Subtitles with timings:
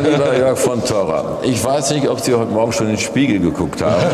[0.00, 3.38] Lieber Jörg von Torra, ich weiß nicht, ob Sie heute Morgen schon in den Spiegel
[3.40, 3.94] geguckt haben.
[4.02, 4.06] äh,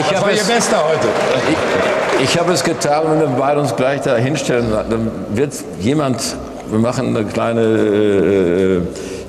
[0.00, 1.08] ich Das war Ihr es, Bester heute.
[2.18, 6.20] ich, ich habe es getan, wenn wir beide uns gleich da hinstellen, dann wird jemand,
[6.70, 8.80] wir machen eine kleine, äh,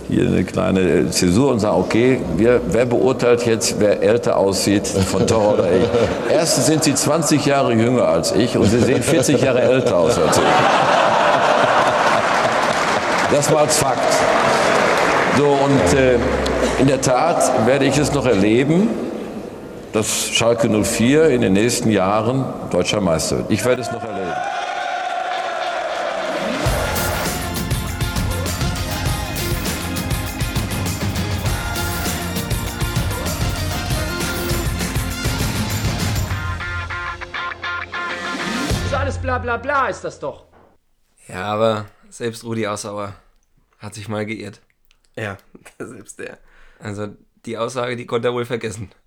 [0.09, 5.28] hier eine kleine Zäsur und sagen, okay, wir, wer beurteilt jetzt, wer älter aussieht, von
[5.28, 5.88] Torra oder ich?
[6.34, 10.18] Erstens sind Sie 20 Jahre jünger als ich und Sie sehen 40 Jahre älter aus
[10.18, 10.44] als ich.
[13.32, 13.99] Das mal als Fakt.
[15.38, 16.17] So, und äh,
[16.80, 18.90] in der Tat werde ich es noch erleben,
[19.91, 23.52] dass Schalke 04 in den nächsten Jahren deutscher Meister wird.
[23.52, 24.31] Ich werde es noch erleben.
[38.70, 40.45] Das ist alles bla bla bla, ist das doch.
[41.28, 43.16] Ja, aber selbst Rudi Assauer
[43.79, 44.61] hat sich mal geirrt.
[45.16, 45.38] Ja,
[45.80, 46.39] selbst der.
[46.80, 48.91] Also die Aussage, die konnte er wohl vergessen.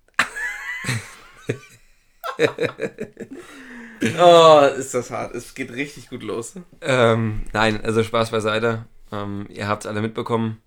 [4.19, 5.35] Oh, ist das hart.
[5.35, 6.55] Es geht richtig gut los.
[6.81, 8.85] Ähm, nein, also Spaß beiseite.
[9.11, 10.61] Ähm, ihr habt es alle mitbekommen.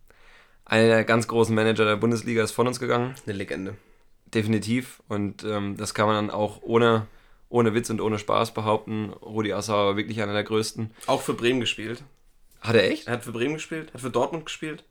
[0.64, 3.14] Einer der ganz großen Manager der Bundesliga ist von uns gegangen.
[3.26, 3.76] Eine Legende.
[4.32, 5.02] Definitiv.
[5.08, 7.06] Und ähm, das kann man dann auch ohne,
[7.48, 9.10] ohne Witz und ohne Spaß behaupten.
[9.10, 10.92] Rudi Assauer war wirklich einer der größten.
[11.06, 12.04] Auch für Bremen gespielt.
[12.64, 13.06] Hat er echt?
[13.06, 14.84] Er hat für Bremen gespielt, hat für Dortmund gespielt.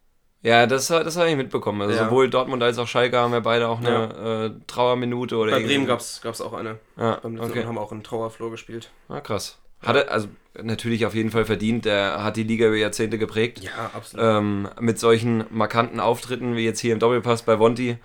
[0.43, 1.81] Ja, das, das habe ich mitbekommen.
[1.81, 2.05] Also Ja.
[2.05, 5.87] sowohl Dortmund als auch Schalke haben ja beide auch eine äh, Trauerminute oder Bei Bremen
[5.87, 6.79] gab es auch eine.
[6.97, 7.65] Ja, Beim okay.
[7.65, 8.89] Haben auch einen Trauerflor gespielt.
[9.07, 9.57] Ah, krass.
[9.81, 10.27] Hat er, also
[10.61, 11.85] natürlich auf jeden Fall verdient.
[11.85, 13.59] Der hat die Liga über Jahrzehnte geprägt.
[13.59, 14.25] Ja, absolut.
[14.25, 17.97] Ähm, mit solchen markanten Auftritten wie jetzt hier im Doppelpass bei Vonti.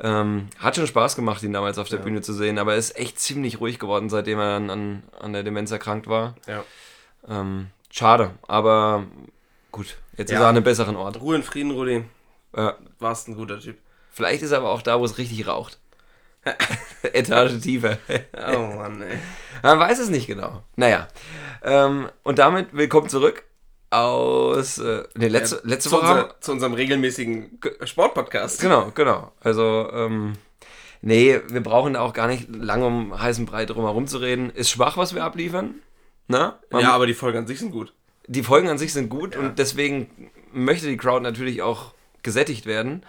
[0.00, 2.96] Ähm, hat schon Spaß gemacht, ihn damals auf der Bühne zu sehen, aber er ist
[2.96, 6.36] echt ziemlich ruhig geworden, seitdem er dann an, an der Demenz erkrankt war.
[6.46, 6.62] Ja.
[7.28, 9.04] Ähm, schade, aber
[9.72, 10.42] gut, jetzt ist Ja.
[10.44, 11.20] er an einem besseren Ort.
[11.20, 12.04] Ruhe in Frieden, Rudi.
[12.54, 13.78] Äh, Warst ein guter Typ.
[14.10, 15.78] vielleicht ist er aber auch da, wo es richtig raucht.
[17.12, 17.98] Etage tiefer.
[18.34, 19.18] Oh Mann, ey.
[19.62, 20.62] Man weiß es nicht genau.
[20.76, 21.08] Naja.
[21.62, 23.44] Ähm, und damit willkommen zurück
[23.90, 24.78] aus.
[24.78, 26.06] Äh, nee, letzte, letzte zu, Woche.
[26.24, 28.60] unser, zu unserem regelmäßigen Sportpodcast.
[28.60, 29.32] Genau, genau.
[29.40, 30.34] Also, ähm,
[31.02, 34.50] nee, wir brauchen da auch gar nicht lange um heißen Brei drum herum zu reden.
[34.50, 35.74] Ist schwach, was wir abliefern.
[36.28, 36.58] Na?
[36.70, 37.92] Man- Ja, aber die Folgen an sich sind gut.
[38.26, 43.04] Die Folgen an sich sind gut und deswegen möchte die Crowd natürlich auch gesättigt werden.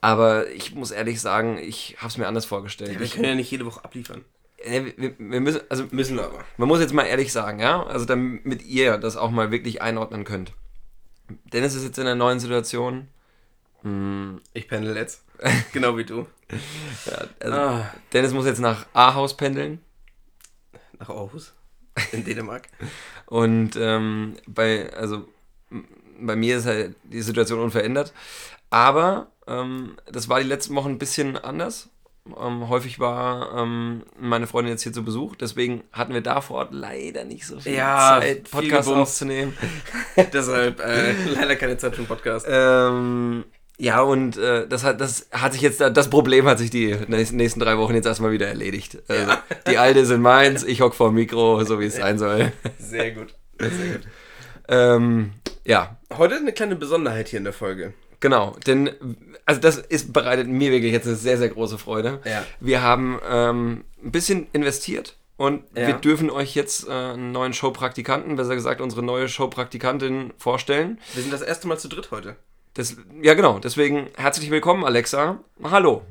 [0.00, 2.98] Aber ich muss ehrlich sagen, ich habe es mir anders vorgestellt.
[2.98, 4.24] Wir ich, können ja nicht jede Woche abliefern.
[4.64, 6.44] wir, wir müssen, also Müssen wir aber.
[6.58, 10.24] man muss jetzt mal ehrlich sagen, ja, also damit ihr das auch mal wirklich einordnen
[10.24, 10.52] könnt.
[11.52, 13.08] Dennis ist jetzt in einer neuen Situation.
[14.52, 15.22] Ich pendel jetzt.
[15.72, 16.26] genau wie du.
[17.40, 19.80] Also, Ah, Dennis muss jetzt nach Ahaus pendeln.
[20.98, 21.54] nach Aarhus.
[22.12, 22.68] In Dänemark.
[23.26, 25.28] Und ähm, bei, also,
[26.20, 28.12] bei mir ist halt die Situation unverändert.
[28.70, 31.88] Aber ähm, das war die letzten Wochen ein bisschen anders.
[32.26, 36.56] Ähm, häufig war ähm, meine Freundin jetzt hier zu Besuch, deswegen hatten wir da vor
[36.56, 38.88] Ort leider nicht so viel Ja, Zeit, gebumst.
[38.88, 39.54] aufzunehmen.
[40.32, 42.46] Deshalb äh, leider keine Zeit für einen Podcast.
[42.48, 43.44] Ähm,
[43.78, 47.60] ja, und äh, das, hat, das hat sich jetzt, das Problem hat sich die nächsten,
[47.60, 48.98] drei Wochen jetzt erstmal wieder erledigt.
[49.08, 49.32] Also,
[49.68, 52.52] Die alte sind meins, ich hock vor dem Mikro, so wie es sein soll.
[52.78, 53.34] Sehr gut.
[53.58, 54.02] Sehr gut.
[54.68, 55.32] Ähm,
[55.64, 57.92] ja, Heute eine kleine Besonderheit hier in der Folge.
[58.20, 58.90] Genau, denn
[59.44, 62.20] also das ist bereitet mir wirklich jetzt eine sehr, sehr große Freude.
[62.24, 62.44] Ja.
[62.60, 65.88] Wir haben ähm, ein bisschen investiert und Ja.
[65.88, 70.98] wir dürfen euch jetzt äh, einen neuen Showpraktikanten, besser gesagt unsere neue Showpraktikantin vorstellen.
[71.12, 72.36] Wir sind das erste Mal zu dritt heute.
[72.74, 75.38] Das, ja, genau, deswegen herzlich willkommen, Alexa.
[75.62, 76.04] Hallo.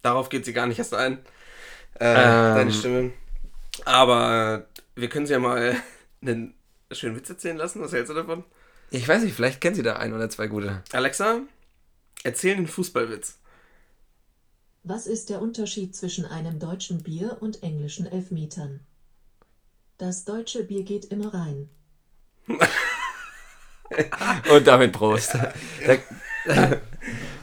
[0.00, 1.18] Darauf geht sie gar nicht erst ein.
[2.00, 2.56] Äh, Ähm.
[2.56, 3.12] Deine Stimme.
[3.84, 5.76] Aber wir können sie ja mal
[6.22, 6.54] einen
[6.90, 7.82] schönen Witz erzählen lassen.
[7.82, 8.42] Was hältst du davon?
[8.90, 10.82] Ich weiß nicht, vielleicht kennt sie da ein oder zwei gute.
[10.92, 11.40] Alexa,
[12.24, 13.38] erzähl den Fußballwitz.
[14.82, 18.80] Was ist der Unterschied zwischen einem deutschen Bier und englischen Elfmetern?
[19.98, 21.68] Das deutsche Bier geht immer rein.
[24.50, 25.36] Und damit Prost.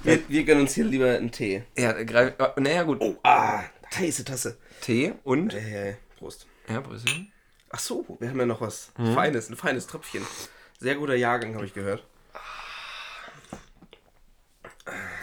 [0.03, 1.63] Wir, wir gönnen uns hier lieber einen Tee.
[1.77, 2.99] ja, greif, oh, naja, gut.
[3.01, 3.63] Oh, ah,
[3.95, 4.57] heiße Tasse.
[4.81, 5.53] Tee und?
[5.53, 6.47] Äh, Prost.
[6.69, 7.09] Ja, Brüssel.
[7.69, 9.13] Ach so, wir haben ja noch was Mhm.
[9.13, 10.25] Feines, ein feines Tröpfchen.
[10.79, 12.05] Sehr guter Jahrgang, habe ich gehört.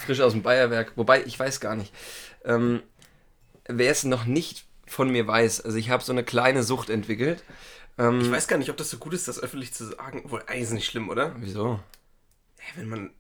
[0.05, 0.93] frisch aus dem Bayerwerk.
[0.97, 1.93] Wobei, ich weiß gar nicht.
[2.45, 2.83] Ähm,
[3.67, 7.43] wer es noch nicht von mir weiß, also ich habe so eine kleine Sucht entwickelt.
[7.99, 10.23] Ähm, Ich weiß gar nicht, ob das so gut ist, das öffentlich zu sagen.
[10.25, 11.35] Obwohl, eigentlich ist nicht schlimm, oder?
[11.39, 11.81] Wieso?
[12.59, 13.11] Ja, wenn man,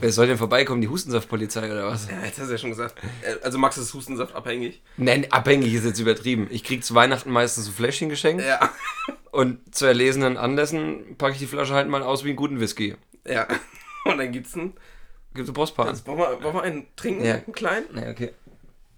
[0.00, 0.80] Wer soll denn vorbeikommen?
[0.80, 2.08] Die Hustensaftpolizei oder was?
[2.10, 2.94] Ja, jetzt hast du ja schon gesagt.
[3.22, 4.80] Äh, Also Max ist Hustensaft abhängig.
[4.96, 6.46] Nein, abhängig ist jetzt übertrieben.
[6.50, 8.70] Ich krieg zu Weihnachten meistens so Fläschchen geschenkt Ja.
[9.32, 12.96] und zu erlesenen Anlässen packe ich die Flasche halt mal aus wie einen guten Whisky.
[13.26, 13.46] Ja.
[14.04, 14.72] Und dann gibt's einen.
[15.34, 15.94] Gibt es Brustpaaren?
[15.94, 17.24] Jetzt wollen wir, wollen wir einen trinken?
[17.24, 17.34] Ja.
[17.34, 17.86] Einen kleinen?
[17.92, 18.32] Nee, okay.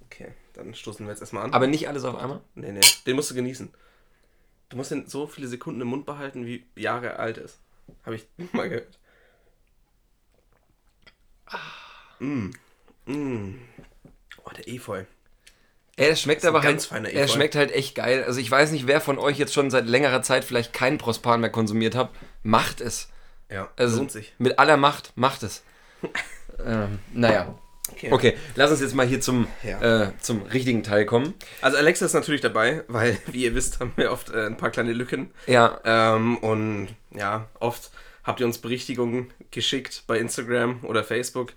[0.06, 1.52] Okay, dann stoßen wir jetzt erstmal an.
[1.52, 2.40] Aber nicht alles auf einmal?
[2.54, 3.68] Nee, nee, den musst du genießen.
[4.74, 7.60] Du musst den so viele Sekunden im Mund behalten, wie Jahre er alt ist.
[8.04, 8.98] Habe ich mal gehört.
[12.18, 12.50] Mm.
[13.06, 13.54] Mm.
[14.44, 15.04] Oh, der Efeu.
[15.94, 18.24] Es schmeckt aber ganz halt, er schmeckt halt echt geil.
[18.24, 21.40] Also ich weiß nicht, wer von euch jetzt schon seit längerer Zeit vielleicht keinen Prospan
[21.40, 22.10] mehr konsumiert hat.
[22.42, 23.08] Macht es.
[23.48, 24.34] Ja, Also lohnt sich.
[24.38, 25.62] mit aller Macht, macht es.
[26.66, 27.56] ähm, naja.
[27.92, 28.10] Okay.
[28.12, 30.04] Okay, lass uns jetzt mal hier zum, Ja.
[30.06, 31.34] äh, zum richtigen Teil kommen.
[31.60, 34.70] Also Alexa ist natürlich dabei, weil, wie ihr wisst, haben wir oft äh, ein paar
[34.70, 35.30] kleine Lücken.
[35.46, 37.90] Ja, Ähm, und ja, oft
[38.24, 41.52] habt ihr uns Berichtigungen geschickt bei Instagram oder Facebook.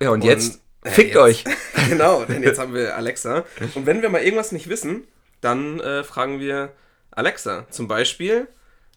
[0.00, 1.44] ja und, Und, jetzt äh, fickt jetzt- euch.
[1.88, 3.44] genau, denn jetzt haben wir Alexa.
[3.74, 5.08] Und wenn wir mal irgendwas nicht wissen,
[5.40, 6.72] dann äh, fragen wir
[7.10, 7.66] Alexa.
[7.70, 8.46] Zum Beispiel,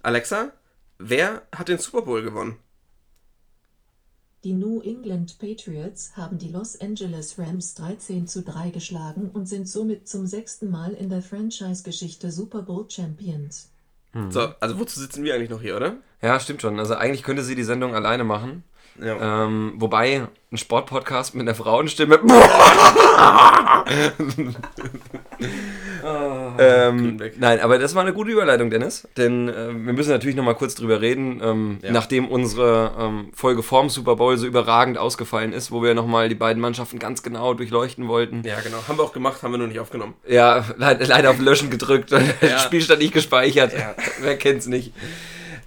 [0.03, 0.51] Alexa,
[0.99, 2.57] wer hat den Super Bowl gewonnen?
[4.45, 9.67] Die New England Patriots haben die Los Angeles Rams 13 zu 3 geschlagen und sind
[9.67, 13.71] somit zum sechsten Mal in der Franchise-Geschichte Super Bowl Champions.
[14.29, 15.95] So, also wozu sitzen wir eigentlich noch hier, oder?
[16.21, 16.77] Ja, stimmt schon.
[16.77, 18.63] Also eigentlich könnte sie die Sendung alleine machen.
[19.01, 19.45] Ja.
[19.45, 22.19] Ähm, wobei, ein Sportpodcast mit einer Frauenstimme.
[26.59, 27.39] ähm, Grünweg.
[27.39, 29.07] nein, aber das war eine gute Überleitung, Dennis.
[29.17, 31.91] Denn äh, wir müssen natürlich noch mal kurz drüber reden, ähm, Ja.
[31.91, 36.29] nachdem unsere ähm, Folge vorm Super Bowl so überragend ausgefallen ist, wo wir noch mal
[36.29, 38.43] die beiden Mannschaften ganz genau durchleuchten wollten.
[38.45, 38.77] ja, genau.
[38.87, 40.13] Haben wir auch gemacht, haben wir nur nicht aufgenommen.
[40.27, 42.11] Ja, leid, leider auf Löschen gedrückt,
[42.41, 42.59] Ja.
[42.59, 43.73] Spielstand nicht gespeichert.
[43.73, 43.95] Ja.
[44.21, 44.93] Wer kennt's nicht?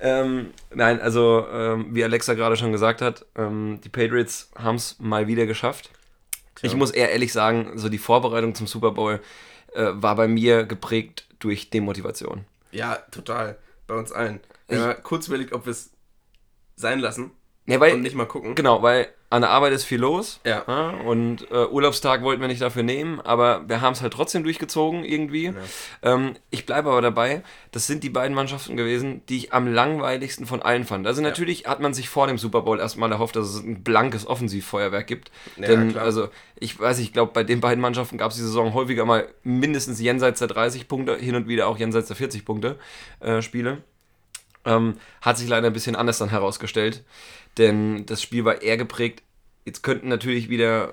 [0.00, 4.96] Ähm, nein, also ähm, wie Alexa gerade schon gesagt hat, ähm, die Patriots haben es
[5.00, 5.90] mal wieder geschafft.
[6.62, 9.20] Ich muss eher ehrlich sagen, so die Vorbereitung zum Super Bowl
[9.74, 12.44] äh, war bei mir geprägt durch Demotivation.
[12.70, 13.58] Ja, total.
[13.86, 14.40] Bei uns allen.
[14.68, 15.90] Wir haben kurz überlegt, ob wir es
[16.76, 17.30] sein lassen
[17.66, 18.54] Ja, weil, und nicht mal gucken.
[18.54, 20.40] Genau, weil an der Arbeit ist viel los.
[20.44, 20.62] Ja.
[21.04, 25.04] und äh, Urlaubstag wollten wir nicht dafür nehmen, aber wir haben es halt trotzdem durchgezogen
[25.04, 25.52] irgendwie.
[26.02, 27.42] Ähm, ich bleibe aber dabei,
[27.72, 31.06] das sind die beiden Mannschaften gewesen, die ich am langweiligsten von allen fand.
[31.06, 34.26] Also natürlich hat man sich vor dem Super Bowl erstmal erhofft, dass es ein blankes
[34.26, 35.30] Offensivfeuerwerk gibt.
[35.56, 36.04] Ja, Denn, klar.
[36.04, 36.28] also,
[36.58, 40.00] ich weiß, ich glaube, bei den beiden Mannschaften gab es die Saison häufiger mal mindestens
[40.00, 42.78] jenseits der 30 Punkte, hin und wieder auch jenseits der 40 Punkte
[43.20, 43.78] äh, Spiele.
[44.64, 47.04] Ähm, hat sich leider ein bisschen anders dann herausgestellt,
[47.58, 49.22] denn das Spiel war eher geprägt.
[49.64, 50.92] Jetzt könnten natürlich wieder äh,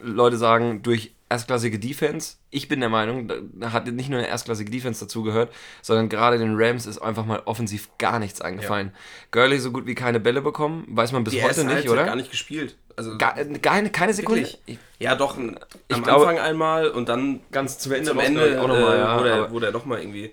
[0.00, 2.36] Leute sagen, durch erstklassige Defense.
[2.50, 6.54] Ich bin der Meinung, da- hat nicht nur eine erstklassige Defense dazugehört, sondern gerade den
[6.56, 8.92] Rams ist einfach mal offensiv gar nichts eingefallen.
[9.30, 12.04] Gurley so gut wie keine Bälle bekommen, weiß man bis Die heute nicht, oder?
[12.04, 12.76] gar nicht gespielt.
[12.96, 14.42] Also Gar, gar, keine Sekunde.
[14.42, 14.58] Wirklich?
[14.66, 15.56] Ich, Ja, doch, am
[15.88, 19.18] glaube- Anfang einmal und dann ganz zum Ende, zum Ende auch nochmal, äh, ja.
[19.18, 20.32] wurde, er, aber- wurde er nochmal irgendwie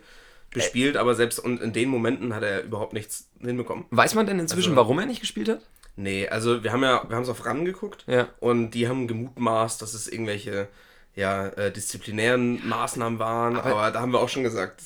[0.57, 3.85] bespielt, aber selbst und in den Momenten hat er überhaupt nichts hinbekommen.
[3.91, 5.61] Weiß man denn inzwischen, Also- warum er nicht gespielt hat?
[5.95, 8.27] Nee, also wir haben ja, wir haben es auf RAN geguckt Ja.
[8.39, 10.67] und die haben gemutmaßt, dass es irgendwelche
[11.15, 14.83] ja, äh, disziplinären Maßnahmen waren, aber, da haben wir auch schon gesagt,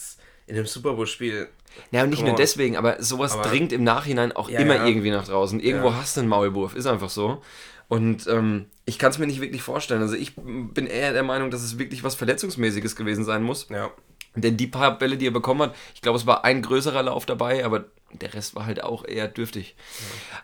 [0.47, 1.49] in dem Super Bowl-Spiel
[1.91, 5.11] Ja, und nicht nur deswegen, aber sowas Aber- dringt im Nachhinein auch Ja, immer irgendwie
[5.11, 5.59] nach draußen.
[5.59, 7.41] Irgendwo hast du einen Maulwurf, ist einfach so.
[7.89, 10.01] Und ähm, ich kann es mir nicht wirklich vorstellen.
[10.01, 13.67] Also ich bin eher der Meinung, dass es wirklich was Verletzungsmäßiges gewesen sein muss.
[13.69, 13.91] ja,
[14.35, 17.25] Denn die paar Bälle, die er bekommen hat, ich glaube, es war ein größerer Lauf
[17.25, 19.75] dabei, aber der Rest war halt auch eher dürftig.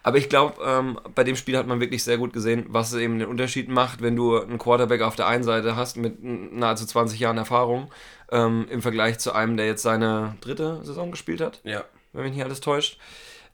[0.04, 3.20] Aber ich glaube, ähm, bei dem Spiel hat man wirklich sehr gut gesehen, was eben
[3.20, 7.20] den Unterschied macht, wenn du einen Quarterback auf der einen Seite hast mit nahezu 20
[7.20, 7.92] Jahren Erfahrung
[8.32, 12.34] ähm, im Vergleich zu einem, der jetzt seine dritte Saison gespielt hat ja, wenn mich
[12.34, 12.98] nicht alles täuscht.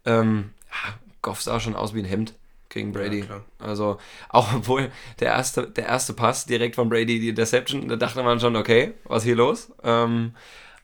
[0.05, 2.33] Ähm, ja, Goff sah schon aus wie ein Hemd
[2.73, 3.21] gegen Brady.
[3.21, 3.45] klar.
[3.59, 3.97] also,
[4.29, 8.39] auch obwohl der erste, der erste Pass direkt von Brady, die Interception, da dachte man
[8.39, 9.71] schon, okay, was ist hier los?
[9.83, 10.33] Ähm,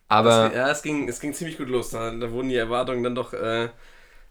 [0.07, 1.91] aber ja, es ging, es ging ziemlich gut los.
[1.91, 3.69] Da, da wurden die Erwartungen dann doch äh,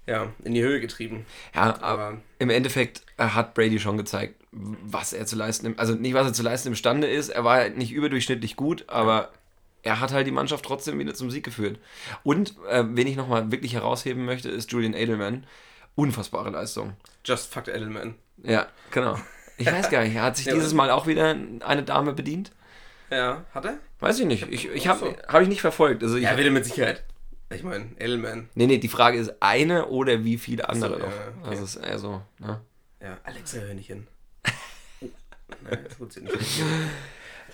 [0.06, 1.26] ja, in die Höhe getrieben.
[1.54, 6.14] ja, aber im Endeffekt äh, hat Brady schon gezeigt, was er zu leisten, also nicht
[6.14, 7.28] was er zu leisten imstande ist.
[7.28, 9.30] Er war nicht überdurchschnittlich gut, aber
[9.82, 11.78] er hat halt die Mannschaft trotzdem wieder zum Sieg geführt.
[12.24, 15.46] Und äh, wen ich nochmal wirklich herausheben möchte, ist Julian Edelman.
[15.99, 16.93] Unfassbare Leistung.
[17.25, 18.14] just fucked Edelman.
[18.45, 19.19] Ja, genau.
[19.57, 21.35] Ich weiß gar nicht, hat sich Ja, dieses Mal auch wieder
[21.67, 22.52] eine Dame bedient?
[23.11, 23.78] Ja, hat er?
[23.99, 24.47] Weiß ich nicht.
[24.49, 25.14] Ich, ich habe so.
[25.26, 26.05] hab ich nicht verfolgt.
[26.05, 27.02] Also ich, Ja, wieder mit Sicherheit.
[27.50, 28.49] Ich meine, Edelman.
[28.55, 31.07] nee, nee, die Frage ist eine oder wie viele andere so, noch.
[31.09, 31.49] ja, okay.
[31.50, 32.23] Also ist eher so.
[32.38, 32.61] Ne?
[33.02, 34.07] Ja, Alexa, hör nicht hin.
[35.00, 35.07] Oh,
[35.64, 36.62] Nein, das funktioniert nicht.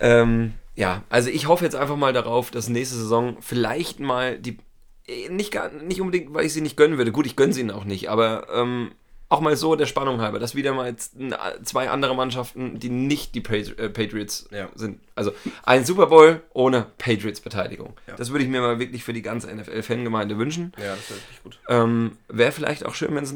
[0.01, 4.59] Ähm, ja, also ich hoffe jetzt einfach mal darauf, dass nächste Saison vielleicht mal die.
[5.06, 7.12] Eh, Nicht, gar, nicht unbedingt, weil ich sie nicht gönnen würde.
[7.12, 8.92] Gut, ich gönne sie ihnen auch nicht, aber ähm,
[9.30, 11.34] auch mal so der Spannung halber, dass wieder mal n-
[11.64, 14.68] zwei andere Mannschaften, die nicht die äh, Patriots Ja.
[14.75, 15.00] sind.
[15.16, 15.32] Also
[15.64, 17.94] ein Super Bowl ohne Patriots-Beteiligung.
[18.06, 18.14] Ja.
[18.16, 20.73] Das würde ich mir mal wirklich für die ganze NFL-Fangemeinde wünschen.
[20.78, 21.58] Ja, das wäre wirklich gut.
[21.68, 23.34] Ähm, Wäre vielleicht auch schön, wenn es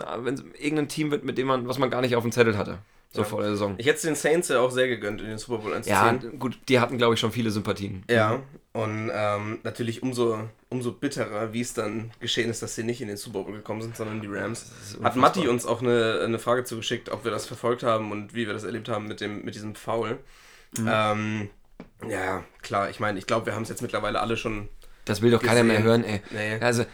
[0.61, 2.79] irgendein Team wird, mit dem man, was man gar nicht auf dem Zettel hatte.
[3.11, 3.27] So Ja.
[3.27, 3.75] vor der Saison.
[3.79, 6.39] Ich hätte es den Saints ja auch sehr gegönnt, in den Super Bowl Ja, einzuziehen.
[6.39, 8.05] gut, die hatten, glaube ich, schon viele Sympathien.
[8.11, 8.41] Ja,
[8.75, 10.39] und ähm, natürlich umso,
[10.69, 13.81] umso bitterer, wie es dann geschehen ist, dass sie nicht in den Super Bowl gekommen
[13.81, 14.71] sind, sondern die Rams.
[15.03, 15.17] Hat.
[15.17, 18.53] Matti uns auch eine, eine Frage zugeschickt, ob wir das verfolgt haben und wie wir
[18.53, 20.19] das erlebt haben mit, dem, mit diesem Foul.
[20.77, 20.89] Mhm.
[20.93, 21.51] Ähm,
[22.09, 24.69] ja, klar, ich meine, ich glaube, wir haben es jetzt mittlerweile alle schon.
[25.09, 25.89] Das will doch keiner mehr Gesehen.
[25.89, 26.21] hören, ey.
[26.31, 26.61] Nee.
[26.65, 26.85] Also,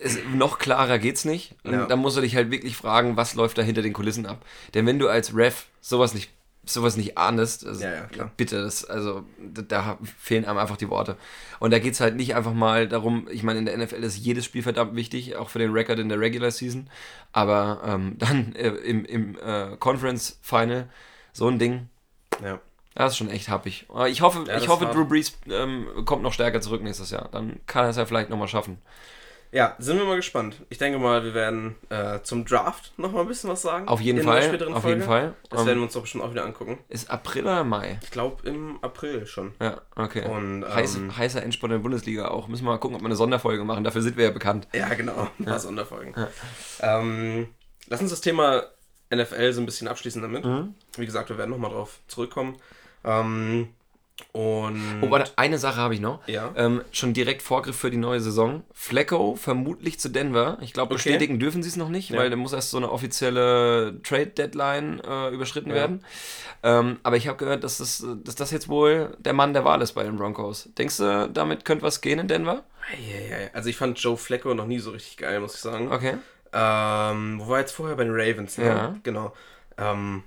[0.00, 1.54] es, noch klarer geht's nicht.
[1.64, 1.86] Und Ja.
[1.86, 4.44] da musst du dich halt wirklich fragen, was läuft da hinter den Kulissen ab.
[4.74, 6.30] Denn wenn du als Ref sowas nicht,
[6.64, 10.88] sowas nicht ahnest, also, Ja, ja, bitte, das, also, da, da fehlen einem einfach die
[10.88, 11.16] Worte.
[11.58, 14.44] Und da geht's halt nicht einfach mal darum, ich meine, in der NFL ist jedes
[14.44, 16.88] Spiel verdammt wichtig, auch für den Record in der Regular Season.
[17.32, 20.88] Aber ähm, dann äh, im, im äh, Conference Final
[21.32, 21.88] so ein Ding,
[22.42, 22.60] Ja.
[22.94, 23.86] Das ist schon echt happig.
[23.88, 27.28] Aber Ich hoffe, Ja, ich hoffe Drew Brees ähm, kommt noch stärker zurück nächstes Jahr.
[27.32, 28.78] Dann kann er es ja vielleicht nochmal schaffen.
[29.54, 30.56] Ja, sind wir mal gespannt.
[30.70, 33.86] Ich denke mal, wir werden äh, zum Draft noch mal ein bisschen was sagen.
[33.86, 34.38] Auf jeden Fall.
[34.72, 34.88] Auf Folge.
[34.88, 35.34] jeden Fall.
[35.50, 36.78] Das Ähm, werden wir uns doch bestimmt auch wieder angucken.
[36.88, 37.98] ist April oder Mai?
[38.02, 39.52] Ich glaube im April schon.
[39.60, 40.26] Ja, okay.
[40.26, 42.48] Und, Heiß, ähm, heißer Endspurt in der Bundesliga auch.
[42.48, 43.84] Müssen wir mal gucken, ob wir eine Sonderfolge machen.
[43.84, 44.68] Dafür sind wir ja bekannt.
[44.72, 45.28] Ja, genau.
[45.38, 46.14] Ein paar Sonderfolgen.
[46.80, 47.48] Ähm,
[47.88, 48.62] lass uns das Thema
[49.14, 50.46] NFL so ein bisschen abschließen damit.
[50.46, 50.74] Mhm.
[50.96, 52.56] Wie gesagt, wir werden nochmal drauf zurückkommen.
[53.04, 53.68] Ähm,
[54.32, 54.80] und.
[55.02, 56.26] Oh, warte, eine Sache habe ich noch.
[56.28, 56.52] Ja.
[56.56, 58.62] Ähm, schon direkt Vorgriff für die neue Saison.
[58.72, 60.58] Flecko vermutlich zu Denver.
[60.60, 60.94] Ich glaube, Okay.
[61.10, 62.18] bestätigen dürfen sie es noch nicht, Ja.
[62.18, 65.74] weil da muss erst so eine offizielle Trade-Deadline äh, überschritten Ja.
[65.76, 66.04] werden.
[66.62, 69.82] Ähm, aber ich habe gehört, dass das, dass das jetzt wohl der Mann der Wahl
[69.82, 70.68] ist bei den Broncos.
[70.78, 72.62] Denkst du, damit könnte was gehen in Denver?
[73.54, 75.90] Also ich fand Joe Flacco noch nie so richtig geil, muss ich sagen.
[75.90, 76.14] Okay.
[76.52, 78.58] Ähm, wo war er jetzt vorher bei den Ravens?
[78.58, 78.66] Ne?
[78.66, 78.96] Ja.
[79.02, 79.32] Genau.
[79.78, 80.22] Ähm,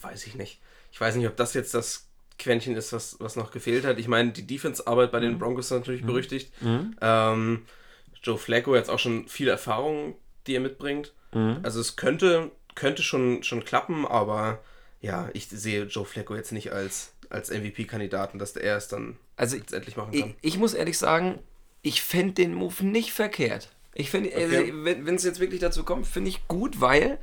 [0.00, 0.60] weiß ich nicht.
[0.98, 2.08] Ich weiß nicht, ob das jetzt das
[2.40, 4.00] Quäntchen ist, was, was noch gefehlt hat.
[4.00, 5.38] Ich meine, die Defense-Arbeit bei den Mhm.
[5.38, 6.52] Broncos ist natürlich berüchtigt.
[7.00, 7.62] Ähm,
[8.20, 10.16] Joe Flacco jetzt auch schon viel Erfahrung,
[10.48, 11.12] die er mitbringt.
[11.32, 11.60] Mhm.
[11.62, 14.60] Also es könnte, könnte schon, schon klappen, aber
[15.00, 19.56] ja, ich sehe Joe Flacco jetzt nicht als, als MVP-Kandidaten, dass er es dann Also
[19.56, 20.34] letztendlich machen Ich, kann.
[20.42, 21.38] ich muss ehrlich sagen,
[21.82, 23.68] ich fände den Move nicht verkehrt.
[23.94, 24.72] Ich finde, also, Okay.
[24.74, 27.18] wenn es jetzt wirklich dazu kommt, finde ich gut, weil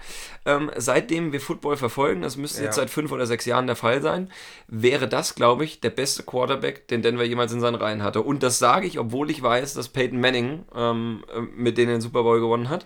[0.46, 2.82] ähm, seitdem wir Football verfolgen, das müsste jetzt Ja.
[2.84, 4.30] seit fünf oder sechs Jahren der Fall sein,
[4.68, 8.22] wäre das, glaube ich, der beste Quarterback, den Denver jemals in seinen Reihen hatte.
[8.24, 12.02] Und das sage ich, obwohl ich weiß, dass Peyton Manning ähm, äh, mit denen den
[12.02, 12.86] Super Bowl gewonnen hat.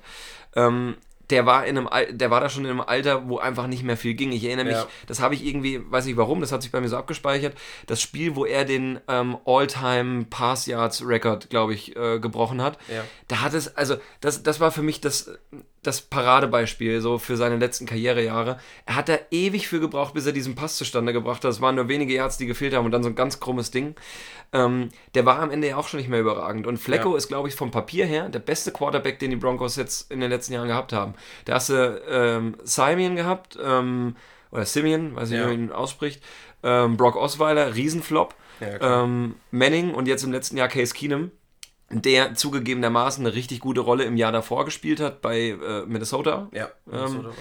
[0.56, 0.96] Ähm,
[1.30, 3.84] der war in einem Al der war da schon in einem Alter, wo einfach nicht
[3.84, 4.32] mehr viel ging.
[4.32, 4.88] Ich erinnere mich, Ja.
[5.08, 7.56] das habe ich irgendwie, weiß nicht warum, das hat sich bei mir so abgespeichert.
[7.88, 12.78] Das Spiel, wo er den ähm, All-Time Pass Yards Record, glaube ich, äh, gebrochen hat.
[12.88, 13.04] Ja.
[13.28, 15.32] Da hat es, also das, das war für mich das,
[15.84, 18.60] das Paradebeispiel so für seine letzten Karrierejahre.
[18.86, 21.52] Er hat da ewig für gebraucht, bis er diesen Pass zustande gebracht hat.
[21.52, 23.96] Es waren nur wenige Yards, die gefehlt haben und dann so ein ganz krummes Ding.
[24.52, 26.68] Ähm, der war am Ende ja auch schon nicht mehr überragend.
[26.68, 27.18] Und Flecko Ja.
[27.18, 30.30] ist, glaube ich, vom Papier her der beste Quarterback, den die Broncos jetzt in den
[30.30, 31.14] letzten Jahren gehabt haben.
[31.46, 34.16] Da hast du ähm, Simeon gehabt, ähm,
[34.52, 35.46] oder Simeon, weiß nicht, Ja.
[35.46, 36.22] wie man ihn ausspricht.
[36.64, 38.34] Ähm, Brock Osweiler, Riesenflop.
[38.60, 41.32] Ja, ähm, Manning und jetzt im letzten Jahr Case Keenum,
[41.92, 46.50] der zugegebenermaßen eine richtig gute Rolle im Jahr davor gespielt hat bei äh, Minnesota.
[46.52, 47.36] ja, ähm, so oder was.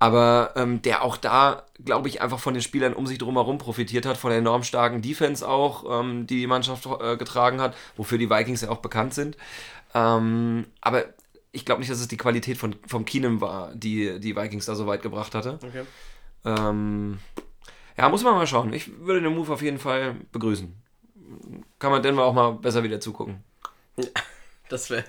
[0.00, 4.06] Aber ähm, der auch da, glaube ich, einfach von den Spielern um sich drumherum profitiert
[4.06, 8.16] hat, von der enorm starken Defense auch, ähm, die die Mannschaft äh, getragen hat, wofür
[8.16, 9.36] die Vikings ja auch bekannt sind.
[9.94, 11.04] Ähm, aber
[11.50, 14.76] ich glaube nicht, dass es die Qualität von, vom Keenum war, die die Vikings da
[14.76, 15.58] so weit gebracht hatte.
[15.62, 15.82] Okay.
[16.44, 17.18] Ähm,
[17.96, 18.72] ja, muss man mal schauen.
[18.72, 20.72] Ich würde den Move auf jeden Fall begrüßen.
[21.80, 23.42] Kann man Denver auch mal besser wieder zugucken.
[24.68, 25.04] Das wäre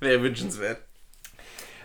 [0.00, 0.80] wär wünschenswert.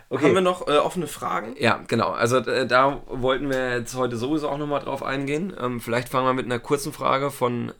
[0.09, 0.25] Okay.
[0.25, 1.55] Haben wir noch äh, offene Fragen?
[1.59, 2.09] Ja, genau.
[2.09, 5.55] Also äh, da wollten wir jetzt heute sowieso auch nochmal drauf eingehen.
[5.59, 7.71] Ähm, vielleicht fangen wir mit einer kurzen Frage von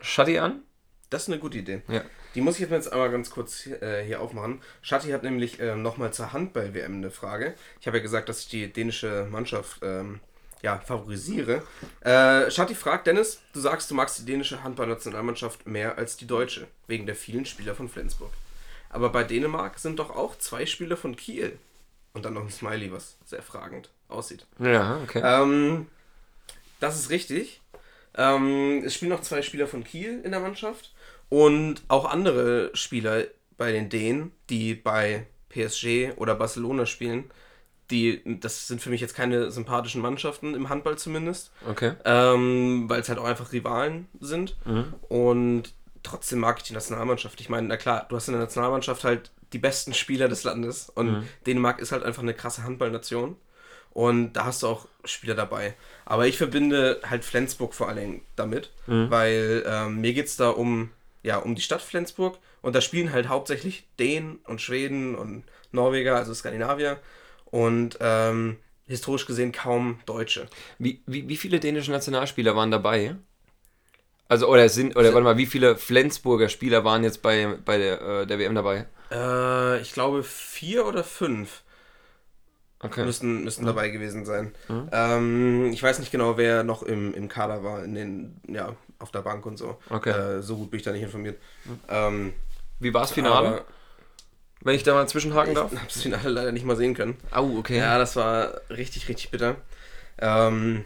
[0.00, 0.62] Shadi an.
[1.10, 1.82] Das ist eine gute Idee.
[1.88, 2.02] Ja.
[2.36, 4.60] Die muss ich jetzt einmal ganz kurz hier, äh, hier aufmachen.
[4.82, 7.54] Shati hat nämlich ähm, nochmal zur Handball-WM eine Frage.
[7.80, 10.20] Ich habe ja gesagt, dass ich die dänische Mannschaft ähm,
[10.62, 11.62] ja, favorisiere.
[12.00, 16.66] Äh, Shati fragt, Dennis, du sagst, du magst die dänische Handballnationalmannschaft mehr als die deutsche,
[16.86, 18.32] wegen der vielen Spieler von Flensburg.
[18.90, 21.58] Aber bei Dänemark sind doch auch zwei Spieler von Kiel.
[22.14, 24.46] Und dann noch ein Smiley, was sehr fragend aussieht.
[24.58, 25.20] Ja, okay.
[25.22, 25.86] Ähm,
[26.80, 27.60] das ist richtig.
[28.16, 30.94] Ähm, es spielen noch zwei Spieler von Kiel in der Mannschaft
[31.28, 33.24] und auch andere Spieler
[33.58, 37.30] bei den Dänen, die bei PSG oder Barcelona spielen.
[37.90, 41.92] Die, das sind für mich jetzt keine sympathischen Mannschaften, im Handball zumindest, okay.
[42.04, 44.56] ähm, weil es halt auch einfach Rivalen sind.
[45.08, 47.40] Und trotzdem mag ich die Nationalmannschaft.
[47.40, 50.90] Ich meine, na klar, du hast in der Nationalmannschaft halt die besten Spieler des Landes
[50.90, 53.36] und Dänemark ist halt einfach eine krasse Handballnation.
[53.90, 55.74] Und da hast du auch Spieler dabei.
[56.04, 59.10] Aber ich verbinde halt Flensburg vor allem damit, Mhm.
[59.10, 60.90] weil ähm, mir geht es da um,
[61.22, 66.14] ja, um die Stadt Flensburg und da spielen halt hauptsächlich Dänen und Schweden und Norweger,
[66.16, 66.98] also Skandinavier
[67.46, 70.46] und ähm, historisch gesehen kaum Deutsche.
[70.78, 73.16] Wie, wie, wie viele dänische Nationalspieler waren dabei?
[74.28, 78.00] Also, oder sind, oder warte mal, wie viele Flensburger Spieler waren jetzt bei, bei der,
[78.00, 78.86] äh, der WM dabei?
[79.12, 81.62] Äh, ich glaube vier oder fünf
[82.80, 83.04] Okay.
[83.04, 84.52] müssten, müssten dabei gewesen sein.
[84.92, 89.10] Ähm, ich weiß nicht genau, wer noch im, im Kader war, in den, ja, auf
[89.10, 89.78] der Bank und so.
[89.90, 90.10] Okay.
[90.10, 91.38] Äh, so gut bin ich da nicht informiert.
[91.88, 92.32] Ähm,
[92.78, 93.64] Wie war das Finale?
[94.62, 95.72] Wenn ich da mal zwischenhaken ich darf?
[95.72, 97.16] habe das Finale leider nicht mal sehen können.
[97.30, 97.78] Au, okay.
[97.78, 99.56] Ja, das war richtig, richtig bitter.
[100.18, 100.84] Ähm,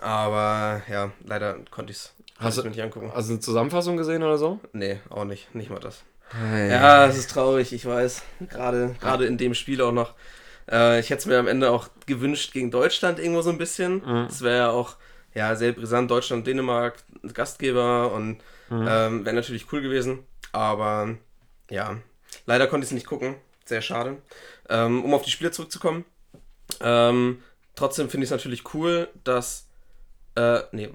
[0.00, 3.10] aber ja, leider konnte ich es Hast du- mir nicht angucken.
[3.14, 4.60] Hast du eine Zusammenfassung gesehen oder so?
[4.72, 5.54] Nee, auch nicht.
[5.54, 6.02] Nicht mal das.
[6.34, 6.66] Ja.
[6.66, 8.22] Ja, es ist traurig, ich weiß.
[8.48, 10.14] Gerade, gerade in dem Spiel auch noch.
[10.70, 14.02] Äh, ich hätte es mir am Ende auch gewünscht gegen Deutschland irgendwo so ein bisschen.
[14.28, 14.96] Das wäre ja auch
[15.34, 16.10] ja, sehr brisant.
[16.10, 16.94] Deutschland, Dänemark,
[17.34, 18.38] Gastgeber und
[18.70, 20.20] ähm, wäre natürlich cool gewesen.
[20.52, 21.16] Aber
[21.70, 21.96] ja,
[22.46, 23.36] leider konnte ich es nicht gucken.
[23.64, 24.18] Sehr schade.
[24.68, 26.04] Ähm, um auf die Spiele zurückzukommen.
[26.80, 27.42] Ähm,
[27.74, 29.66] trotzdem finde ich es natürlich cool, dass.
[30.34, 30.90] Äh, nee.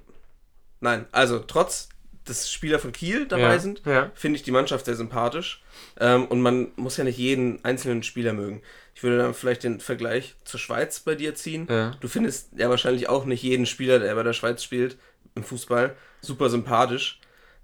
[0.79, 1.89] Nein, also trotz
[2.27, 4.11] dass Spieler von Kiel dabei Ja, sind, ja.
[4.13, 5.63] finde ich die Mannschaft sehr sympathisch.
[5.99, 8.61] Ähm, und man muss ja nicht jeden einzelnen Spieler mögen.
[8.95, 11.67] Ich würde dann vielleicht den Vergleich zur Schweiz bei dir ziehen.
[11.69, 11.91] Ja.
[11.99, 14.97] Du findest ja wahrscheinlich auch nicht jeden Spieler, der bei der Schweiz spielt,
[15.35, 17.19] im Fußball, super sympathisch.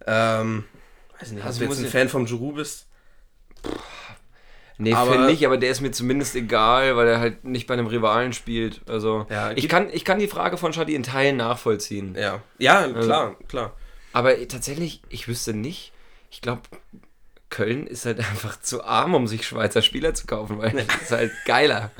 [0.05, 0.63] Ähm,
[1.19, 2.87] weiß nicht, Also ob du jetzt ein Fan vom Giroud bist.
[4.77, 7.85] Nee, finde ich, aber der ist mir zumindest egal, weil er halt nicht bei einem
[7.87, 8.81] Rivalen spielt.
[8.89, 12.15] Also, Ja, ich, kann, ich kann die Frage von Shadi in Teilen nachvollziehen.
[12.19, 13.73] Ja, ja, klar, klar.
[14.13, 15.93] Aber tatsächlich, ich wüsste nicht.
[16.31, 16.61] Ich glaube,
[17.51, 21.11] Köln ist halt einfach zu arm, um sich Schweizer Spieler zu kaufen, weil das ist
[21.11, 21.91] halt geiler.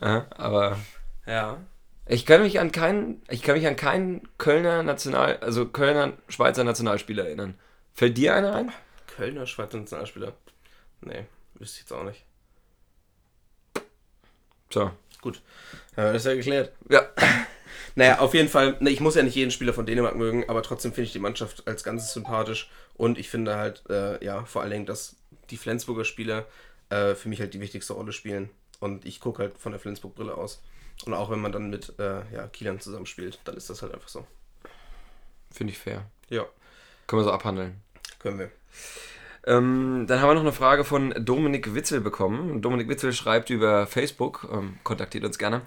[0.00, 0.78] ja, aber
[1.26, 1.58] Ja.
[2.06, 6.62] ich kann mich an keinen, ich kann mich an keinen Kölner National, also Kölner Schweizer
[6.62, 7.54] Nationalspieler erinnern.
[7.94, 8.72] Fällt dir einer ein?
[9.16, 10.32] Kölner Schweizer Nationalspieler.
[11.06, 12.24] Nee, wüsste ich jetzt auch nicht.
[14.70, 14.90] So.
[15.22, 15.40] Gut.
[15.96, 16.72] Ja, das ist ja geklärt.
[16.88, 17.08] Ja.
[17.98, 20.62] Naja, auf jeden Fall, ne, ich muss ja nicht jeden Spieler von Dänemark mögen, aber
[20.62, 24.60] trotzdem finde ich die Mannschaft als Ganzes sympathisch und ich finde halt, äh, ja, vor
[24.60, 25.16] allen Dingen, dass
[25.48, 26.44] die Flensburger Spieler
[26.90, 30.34] äh, für mich halt die wichtigste Rolle spielen und ich gucke halt von der Flensburg-Brille
[30.34, 30.62] aus.
[31.06, 34.08] Und auch wenn man dann mit äh, ja, Kielern zusammenspielt, dann ist das halt einfach
[34.08, 34.26] so.
[35.50, 36.04] Finde ich fair.
[36.28, 36.44] Ja,
[37.06, 37.80] Können wir so abhandeln.
[38.18, 38.50] können wir.
[39.46, 42.60] Ähm, dann haben wir noch eine Frage von Dominik Witzel bekommen.
[42.62, 45.62] Dominik Witzel schreibt über Facebook, ähm, kontaktiert uns gerne.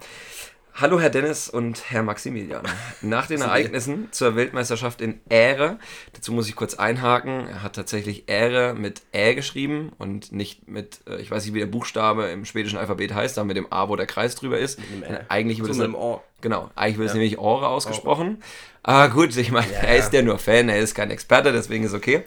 [0.74, 2.64] Hallo Herr Dennis und Herr Maximilian.
[3.02, 5.78] Nach den Ereignissen zur Weltmeisterschaft in Ähre,
[6.14, 11.02] dazu muss ich kurz einhaken, er hat tatsächlich Ähre mit Ä geschrieben und nicht mit,
[11.08, 13.90] äh, ich weiß nicht, wie der Buchstabe im schwedischen Alphabet heißt, da mit dem A,
[13.90, 14.80] wo der Kreis drüber ist.
[15.28, 15.96] Eigentlich So wird es mit dem.
[16.42, 18.42] Genau, eigentlich wird es nämlich Ore ausgesprochen.
[18.82, 21.94] Aber gut, ich meine, er ist ja nur Fan, er ist kein Experte, deswegen ist
[21.94, 22.24] okay.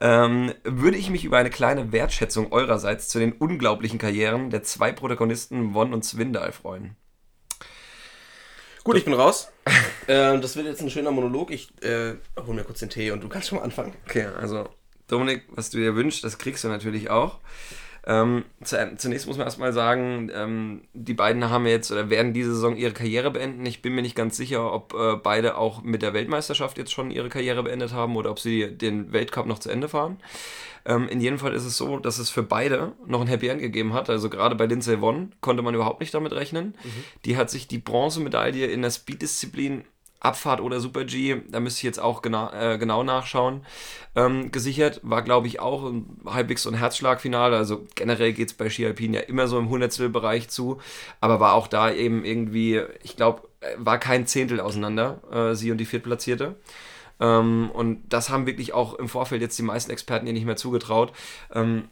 [0.00, 4.92] Ähm, würde ich mich über eine kleine Wertschätzung eurerseits zu den unglaublichen Karrieren der zwei
[4.92, 6.96] Protagonisten Won und Swindal freuen.
[8.90, 9.52] Gut, ich bin raus.
[10.08, 11.52] ähm, das wird jetzt ein schöner Monolog.
[11.52, 13.94] Ich äh, hol mir kurz den Tee und du kannst schon mal anfangen.
[14.04, 14.68] Okay, also
[15.06, 17.38] Dominik, was du dir wünschst, das kriegst du natürlich auch.
[18.06, 22.54] Ähm, zu, zunächst muss man erstmal sagen, ähm, die beiden haben jetzt oder werden diese
[22.54, 23.66] Saison ihre Karriere beenden.
[23.66, 27.10] Ich bin mir nicht ganz sicher, ob äh, beide auch mit der Weltmeisterschaft jetzt schon
[27.10, 30.18] ihre Karriere beendet haben oder ob sie den Weltcup noch zu Ende fahren.
[30.86, 33.60] Ähm, in jedem Fall ist es so, dass es für beide noch ein Happy End
[33.60, 34.08] gegeben hat.
[34.08, 36.74] Also gerade bei Lindsay Vonn konnte man überhaupt nicht damit rechnen.
[37.26, 39.84] Die hat sich die Bronzemedaille in der Speed-Disziplin
[40.20, 43.64] Abfahrt oder Super G, da müsste ich jetzt auch genau, äh, genau nachschauen,
[44.14, 45.00] ähm, gesichert.
[45.02, 47.56] War, glaube ich, auch ein, halbwegs so ein Herzschlagfinale.
[47.56, 50.78] Also generell geht es bei Ski Alpin ja immer so im Hundertstel-Bereich zu.
[51.20, 55.78] Aber war auch da eben irgendwie, ich glaube, war kein Zehntel auseinander, äh, sie und
[55.78, 56.56] die Viertplatzierte.
[57.20, 60.56] Ähm, und das haben wirklich auch im Vorfeld jetzt die meisten Experten ihr nicht mehr
[60.56, 61.12] zugetraut.
[61.54, 61.84] Ähm,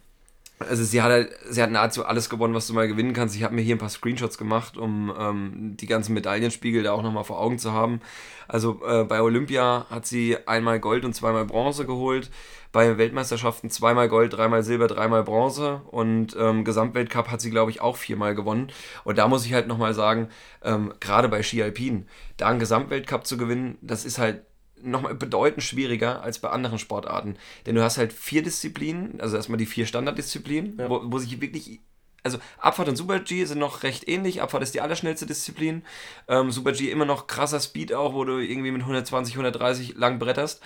[0.59, 3.37] also sie hat, halt, sie hat nahezu alles gewonnen, was du mal gewinnen kannst.
[3.37, 7.03] Ich habe mir hier ein paar Screenshots gemacht, um ähm, die ganzen Medaillenspiegel da auch
[7.03, 8.01] nochmal vor Augen zu haben.
[8.49, 12.31] Also äh, bei Olympia hat sie einmal Gold und zweimal Bronze geholt.
[12.73, 15.83] Bei Weltmeisterschaften zweimal Gold, dreimal Silber, dreimal Bronze.
[15.91, 18.69] Und ähm, Gesamtweltcup hat sie, glaube ich, auch viermal gewonnen.
[19.05, 20.29] Und da muss ich halt nochmal sagen,
[20.63, 24.43] ähm, gerade bei Ski Alpin, da einen Gesamtweltcup zu gewinnen, das ist halt
[24.83, 27.37] nochmal bedeutend schwieriger als bei anderen Sportarten.
[27.67, 31.81] Denn du hast halt vier Disziplinen, also erstmal die vier Standarddisziplinen, wo, wo sich wirklich
[32.23, 34.43] also Abfahrt und Super G sind noch recht ähnlich.
[34.43, 35.83] Abfahrt ist die allerschnellste Disziplin.
[36.27, 40.19] Ähm, Super G immer noch krasser Speed auch, wo du irgendwie mit 120, 130 lang
[40.19, 40.61] bretterst.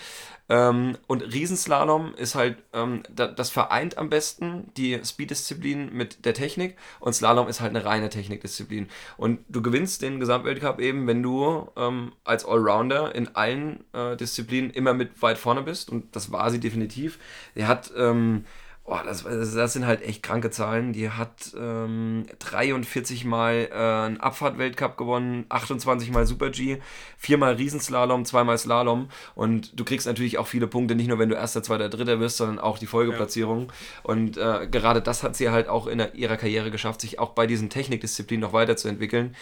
[0.49, 6.35] Ähm, und Riesenslalom ist halt, ähm, da, das vereint am besten die Speed-Disziplin mit der
[6.35, 8.89] Technik und Slalom ist halt eine reine Technikdisziplin.
[9.17, 14.71] Und du gewinnst den Gesamtweltcup eben, wenn du ähm, als Allrounder in allen äh, Disziplinen
[14.71, 17.19] immer mit weit vorne bist und das war sie definitiv.
[17.55, 18.45] Er hat ähm,
[18.85, 20.93] Oh, das, das sind halt echt kranke Zahlen.
[20.93, 26.79] Die hat ähm, 43 Mal äh, einen Abfahrt-Weltcup gewonnen, 28 Mal Super-G,
[27.17, 29.09] viermal Riesenslalom, zweimal Slalom.
[29.37, 32.39] Und du kriegst natürlich auch viele Punkte, nicht nur wenn du Erster, Zweiter, Dritter wirst,
[32.39, 33.69] sondern auch die Folgeplatzierung.
[33.69, 33.75] Ja.
[34.03, 37.31] Und äh, gerade das hat sie halt auch in der, ihrer Karriere geschafft, sich auch
[37.31, 39.37] bei diesen Technikdisziplinen noch weiterzuentwickeln.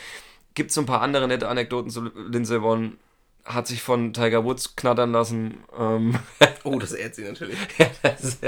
[0.54, 2.98] Gibt es so ein paar andere nette Anekdoten zu Lindsay Vonn
[3.44, 5.58] hat sich von Tiger Woods knattern lassen.
[5.78, 6.18] Ähm
[6.64, 7.56] oh, das ehrt sie natürlich.
[8.02, 8.38] das,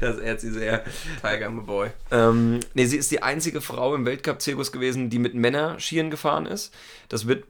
[0.00, 0.84] das ehrt sie sehr.
[1.22, 1.90] Tiger, my boy.
[2.10, 6.74] Ähm, nee, sie ist die einzige Frau im Weltcup-Zirkus gewesen, die mit Männerschieren gefahren ist.
[7.08, 7.44] Das wird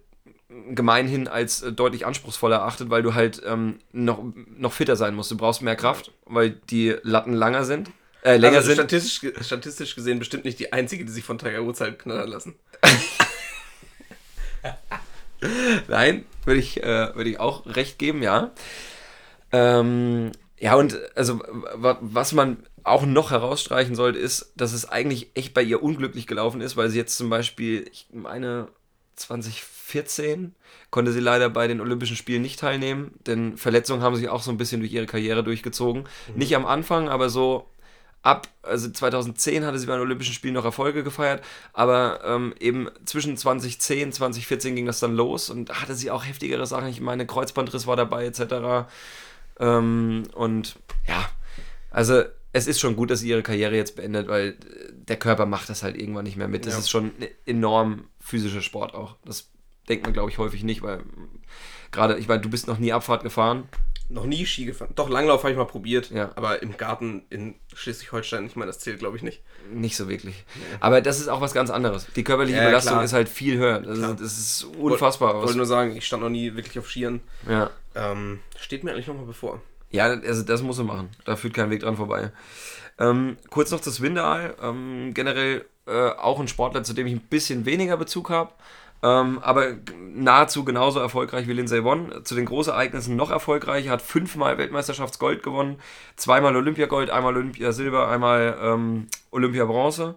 [0.71, 4.23] gemeinhin als äh, deutlich anspruchsvoller erachtet, weil du halt ähm, noch,
[4.57, 5.31] noch fitter sein musst.
[5.31, 7.91] Du brauchst mehr Kraft, weil die Latten langer sind.
[8.23, 8.77] Äh, länger also sind.
[8.77, 12.55] Statistisch, statistisch gesehen bestimmt nicht die einzige, die sich von Tiger Woods halt knattern lassen.
[15.88, 18.53] Nein, würde ich, äh, würd ich auch recht geben, ja.
[19.53, 21.40] Ähm, ja, und also
[21.77, 26.61] was man auch noch herausstreichen sollte, ist, dass es eigentlich echt bei ihr unglücklich gelaufen
[26.61, 28.68] ist, weil sie jetzt zum Beispiel, ich meine,
[29.16, 30.55] 2014
[30.90, 34.51] konnte sie leider bei den Olympischen Spielen nicht teilnehmen, denn Verletzungen haben sich auch so
[34.51, 36.03] ein bisschen durch ihre Karriere durchgezogen.
[36.03, 36.38] Mhm.
[36.38, 37.68] Nicht am Anfang, aber so
[38.25, 42.89] ab, also 2010 hatte sie bei den Olympischen Spielen noch Erfolge gefeiert, aber ähm, eben
[43.05, 46.89] zwischen 2010 und 2014 ging das dann los und hatte sie auch heftigere Sachen.
[46.89, 48.89] Ich meine, Kreuzbandriss war dabei etc.
[49.61, 51.29] Ähm, und ja,
[51.91, 54.57] also es ist schon gut, dass sie ihre Karriere jetzt beendet, weil
[54.93, 56.65] der Körper macht das halt irgendwann nicht mehr mit.
[56.65, 56.81] Das ja.
[56.81, 59.17] ist schon ein enorm physischer Sport auch.
[59.27, 59.51] Das
[59.89, 61.03] denkt man, glaube ich, häufig nicht, weil
[61.91, 63.69] gerade, ich meine, du bist noch nie Abfahrt gefahren
[64.09, 64.93] noch nie Ski gefahren.
[64.95, 66.31] Doch, Langlauf habe ich mal probiert, ja.
[66.37, 69.43] aber im Garten in Schleswig-Holstein, ich meine, das zählt, glaube ich, nicht.
[69.73, 70.45] Nicht so wirklich.
[70.55, 70.77] Nee.
[70.81, 72.07] Aber das ist auch was ganz anderes.
[72.14, 73.05] Die körperliche ja, Belastung klar.
[73.05, 73.81] ist halt viel höher.
[73.81, 75.37] Das, ist, das ist unfassbar.
[75.37, 77.21] Ich wollte nur sagen, ich stand noch nie wirklich auf Skiern.
[77.49, 77.71] Ja.
[77.95, 79.62] Ähm, steht mir eigentlich nochmal bevor.
[79.90, 81.11] Ja, also das muss er machen.
[81.25, 82.33] Da führt kein Weg dran vorbei.
[82.99, 84.55] Ähm, kurz noch das Winderal.
[84.62, 88.53] Ähm, generell äh, auch ein Sportler, zu dem ich ein bisschen weniger Bezug habe.
[89.05, 89.75] Ähm, aber
[90.14, 92.25] nahezu genauso erfolgreich wie Lindsay Vonn.
[92.25, 95.79] Zu den Großereignissen noch erfolgreicher, hat fünfmal Weltmeisterschaftsgold gewonnen,
[96.17, 100.17] zweimal Olympiagold, einmal Olympiasilber, einmal ähm, Olympiabronze.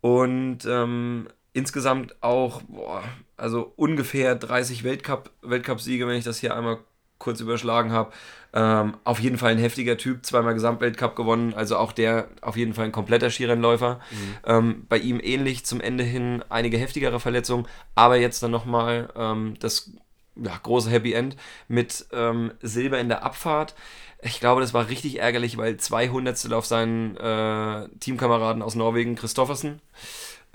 [0.00, 3.04] Und ähm, insgesamt auch, boah,
[3.36, 6.78] also ungefähr 30 Weltcup, Weltcup-Siege, wenn ich das hier einmal
[7.18, 8.12] kurz überschlagen habe.
[8.54, 12.72] Ähm, auf jeden Fall ein heftiger Typ, zweimal Gesamtweltcup gewonnen, also auch der auf jeden
[12.72, 14.00] Fall ein kompletter Skirennläufer.
[14.10, 14.36] Mhm.
[14.46, 19.56] Ähm, bei ihm ähnlich zum Ende hin einige heftigere Verletzungen, aber jetzt dann nochmal ähm,
[19.60, 19.92] das
[20.36, 23.74] ja, große Happy End mit ähm, Silber in der Abfahrt.
[24.22, 29.14] Ich glaube, das war richtig ärgerlich, weil zwei Hundertstel auf seinen äh, Teamkameraden aus Norwegen,
[29.14, 29.80] Christoffersen,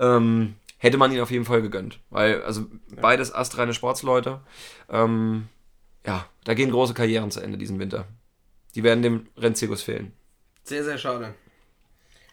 [0.00, 2.00] ähm, hätte man ihn auf jeden Fall gegönnt.
[2.10, 3.00] Weil, also ja.
[3.00, 4.40] beides astreine Sportsleute.
[4.90, 5.48] Ähm,
[6.06, 8.06] ja, da gehen große Karrieren zu Ende diesen Winter.
[8.74, 10.12] Die werden dem Rennzirkus fehlen.
[10.64, 11.34] Sehr, sehr schade.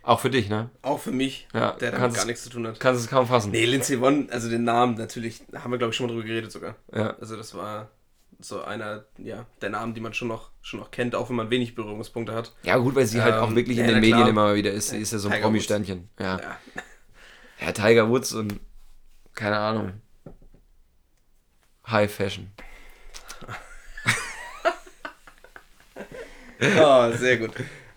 [0.03, 0.69] Auch für dich, ne?
[0.81, 2.79] Auch für mich, ja, der damit gar nichts zu tun hat.
[2.79, 3.51] Kannst es kaum fassen.
[3.51, 6.51] Nee, Lindsay Vonn, also den Namen natürlich, haben wir glaube ich schon mal drüber geredet
[6.51, 6.75] sogar.
[6.91, 7.11] Ja.
[7.19, 7.91] Also das war
[8.39, 11.51] so einer ja, der Namen, die man schon noch, schon noch kennt, auch wenn man
[11.51, 12.55] wenig Berührungspunkte hat.
[12.63, 14.29] Ja gut, weil sie halt ähm, auch wirklich ja, in den Medien klar.
[14.29, 14.89] immer wieder ist.
[14.89, 16.09] Sie ist ja so ein Promi-Sternchen.
[16.19, 16.39] Ja.
[16.39, 16.57] ja.
[17.59, 18.59] Ja, Tiger Woods und
[19.35, 20.01] keine Ahnung.
[21.87, 22.51] High Fashion.
[26.79, 27.51] Oh, sehr gut.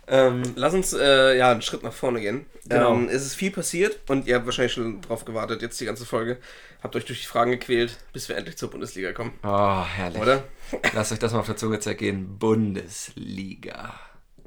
[0.07, 2.47] Ähm, Lass uns äh, ja einen Schritt nach vorne gehen.
[2.67, 2.95] Genau.
[2.95, 6.05] Ähm, es ist viel passiert und ihr habt wahrscheinlich schon drauf gewartet, jetzt die ganze
[6.05, 6.39] Folge.
[6.83, 9.33] Habt euch durch die Fragen gequält, bis wir endlich zur Bundesliga kommen.
[9.43, 10.21] Oh, herrlich.
[10.21, 10.45] Oder?
[10.93, 12.39] Lasst euch das mal auf der Zunge zergehen.
[12.39, 13.99] Bundesliga.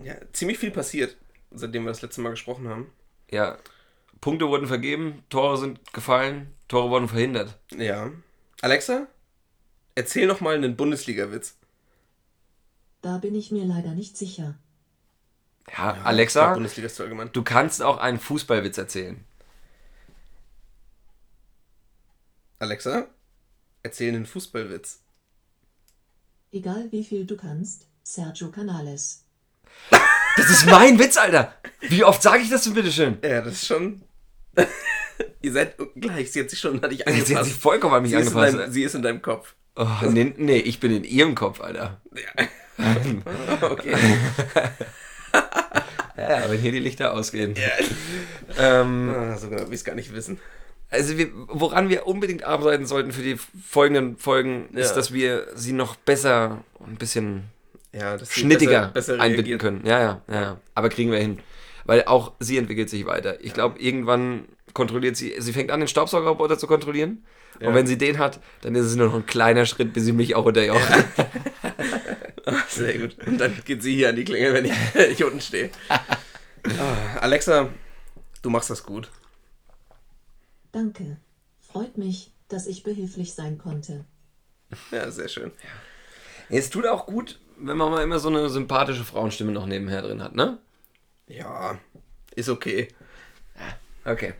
[0.03, 1.15] Ja, ziemlich viel passiert,
[1.51, 2.91] seitdem wir das letzte Mal gesprochen haben.
[3.31, 3.57] Ja,
[4.21, 7.57] Punkte wurden vergeben, Tore sind gefallen, Tore wurden verhindert.
[7.75, 8.11] Ja.
[8.61, 9.07] Alexa,
[9.97, 11.55] erzähl noch mal einen Bundesliga-Witz.
[13.01, 14.55] Da bin ich mir leider nicht sicher.
[15.75, 19.23] Ja, ja Alexa, du kannst auch einen Fußballwitz erzählen.
[22.59, 23.07] Alexa,
[23.83, 24.99] erzähl einen Fußballwitz.
[26.51, 29.25] Egal wie viel du kannst, Sergio Canales.
[30.37, 31.53] Das ist mein Witz, Alter.
[31.81, 33.17] Wie oft sage ich das denn bitteschön?
[33.23, 34.03] Ja, das ist schon.
[35.41, 36.31] Ihr seid gleich.
[36.31, 37.27] Sie hat sich schon an dich angepasst.
[37.27, 38.53] Sie hat sich vollkommen an mich sie angepasst.
[38.53, 39.55] Ist deinem, sie ist in deinem Kopf.
[39.77, 42.01] Oh, nee, nee, ich bin in ihrem Kopf, Alter.
[42.15, 42.45] Ja.
[43.69, 43.95] okay.
[46.17, 47.53] Ja, ja, wenn hier die Lichter ausgehen.
[48.57, 50.39] Ähm, Ah, so genau, wie es gar nicht wissen.
[50.89, 54.95] also wir, woran wir unbedingt arbeiten sollten für die folgenden Folgen, ist, Ja.
[54.95, 57.43] dass wir sie noch besser, ein bisschen
[57.93, 59.81] Ja, schnittiger besser, besser einbinden können.
[59.85, 60.57] Ja, ja, ja, ja.
[60.75, 61.39] Aber kriegen wir hin.
[61.85, 63.37] Weil auch sie entwickelt sich weiter.
[63.43, 67.23] Ich glaube, irgendwann kontrolliert sie, sie fängt an, den Staubsaugerroboter zu kontrollieren.
[67.59, 67.69] Ja.
[67.69, 70.11] Und wenn sie den hat, dann ist es nur noch ein kleiner Schritt, bis sie
[70.11, 70.81] mich auch unterjocht.
[72.69, 73.17] Sehr gut.
[73.25, 74.73] Und dann geht sie hier an die Klingel, wenn ich,
[75.11, 75.69] ich unten stehe.
[76.79, 77.69] Ah, Alexa,
[78.41, 79.09] du machst das gut.
[80.73, 81.15] Danke.
[81.61, 84.03] Freut mich, dass ich behilflich sein konnte.
[84.91, 85.51] Ja, sehr schön.
[86.49, 90.21] Es tut auch gut, wenn man mal immer so eine sympathische Frauenstimme noch nebenher drin
[90.21, 90.57] hat, ne?
[91.27, 91.79] Ja,
[92.35, 92.89] ist okay.
[94.07, 94.33] Okay.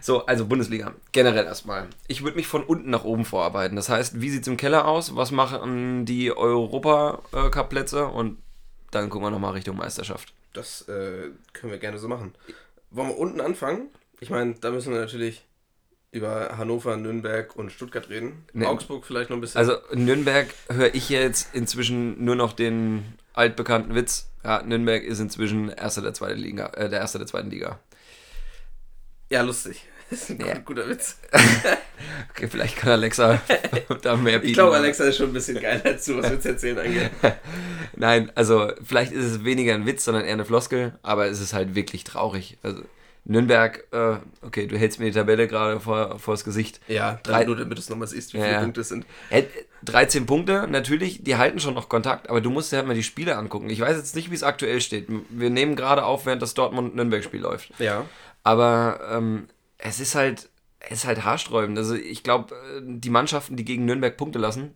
[0.00, 0.94] So, also Bundesliga.
[1.12, 1.88] Generell erstmal.
[2.08, 3.76] Ich würde mich von unten nach oben vorarbeiten.
[3.76, 5.14] Das heißt, wie sieht es im Keller aus?
[5.14, 8.06] Was machen die Europa-Cup-Plätze?
[8.06, 8.38] Und
[8.90, 10.32] dann gucken wir nochmal Richtung Meisterschaft.
[10.52, 12.34] Das äh, können wir gerne so machen.
[12.90, 13.88] Wollen wir unten anfangen?
[14.20, 15.44] Ich meine, da müssen wir natürlich
[16.12, 18.44] über Hannover, Nürnberg und Stuttgart reden.
[18.52, 18.66] Nee.
[18.66, 19.58] Augsburg vielleicht noch ein bisschen.
[19.58, 24.28] Also Nürnberg höre ich jetzt inzwischen nur noch den altbekannten Witz.
[24.42, 27.78] Ja, Nürnberg ist inzwischen erster der zweiten Liga, äh, der erste der zweiten Liga.
[29.30, 29.84] Ja, lustig.
[30.10, 30.54] Das ist ein Ja.
[30.54, 31.18] gut- guter Witz.
[32.30, 33.40] Okay, vielleicht kann Alexa
[34.02, 34.48] da mehr bieten.
[34.48, 37.10] Ich glaube, Alexa ist schon ein bisschen geiler dazu, was Witz erzählen angeht.
[37.94, 41.52] Nein, also vielleicht ist es weniger ein Witz, sondern eher eine Floskel, aber es ist
[41.52, 42.58] halt wirklich traurig.
[42.62, 42.82] Also
[43.24, 46.80] Nürnberg, äh, okay, du hältst mir die Tabelle gerade vor, vors Gesicht.
[46.88, 48.60] Ja, Drei- nur damit du es nochmal siehst, wie Ja, viele.
[48.60, 49.04] Punkte es sind.
[49.28, 49.42] Äh,
[49.84, 53.02] 13 Punkte, natürlich, die halten schon noch Kontakt, aber du musst dir halt mal die
[53.02, 53.68] Spiele angucken.
[53.70, 55.06] Ich weiß jetzt nicht, wie es aktuell steht.
[55.28, 57.70] Wir nehmen gerade auf, während das Dortmund-Nürnberg-Spiel läuft.
[57.78, 58.06] Ja.
[58.42, 59.48] Aber ähm,
[59.78, 60.48] es ist halt,
[60.80, 61.76] es ist halt haarsträubend.
[61.78, 64.74] Also ich glaube, äh, die Mannschaften, die gegen Nürnberg Punkte lassen,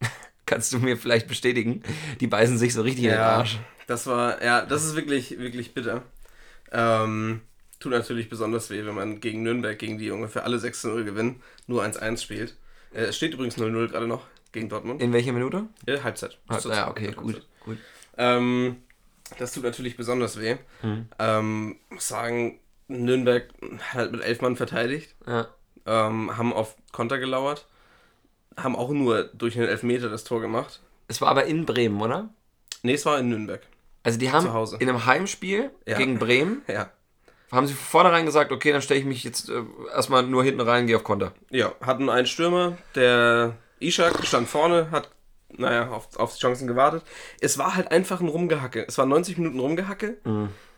[0.46, 1.82] kannst du mir vielleicht bestätigen,
[2.20, 3.58] die beißen sich so richtig in den Ja, Arsch.
[3.86, 6.02] das war, ja, das ist wirklich, wirklich bitter.
[6.72, 7.40] Ähm,
[7.80, 11.82] tut natürlich besonders weh, wenn man gegen Nürnberg, gegen die ungefähr alle 6-0 gewinnen, nur
[11.82, 12.56] 1-1 spielt.
[12.92, 15.02] Äh, es steht übrigens 0-0 gerade noch gegen Dortmund.
[15.02, 15.66] In welcher Minute?
[15.86, 16.38] Ja, Halbzeit.
[16.46, 17.24] Ah, Zur ja, okay, Halbzeit.
[17.24, 17.78] gut, gut.
[18.16, 18.76] Ähm,
[19.38, 20.56] das tut natürlich besonders weh.
[20.82, 21.08] Hm.
[21.18, 22.59] Ähm, muss sagen,
[22.90, 23.48] Nürnberg
[23.80, 25.48] hat halt mit elf Mann verteidigt, Ja.
[25.86, 27.66] ähm, haben auf Konter gelauert,
[28.56, 30.80] haben auch nur durch einen Elfmeter das Tor gemacht.
[31.08, 32.28] Es war aber in Bremen, oder?
[32.82, 33.62] Nee, es war in Nürnberg.
[34.02, 34.76] Also die haben Zu Hause.
[34.80, 35.96] in einem Heimspiel Ja.
[35.98, 36.90] gegen Bremen, Ja.
[37.52, 39.62] haben sie von vornherein gesagt, okay, dann stelle ich mich jetzt äh,
[39.94, 41.32] erstmal nur hinten rein, gehe auf Konter.
[41.50, 45.10] Ja, hatten einen Stürmer, der Ishak stand vorne, hat,
[45.52, 47.02] naja, auf, auf Chancen gewartet.
[47.40, 48.84] Es war halt einfach ein Rumgehacke.
[48.86, 50.18] Es war 90 Minuten Rumgehacke.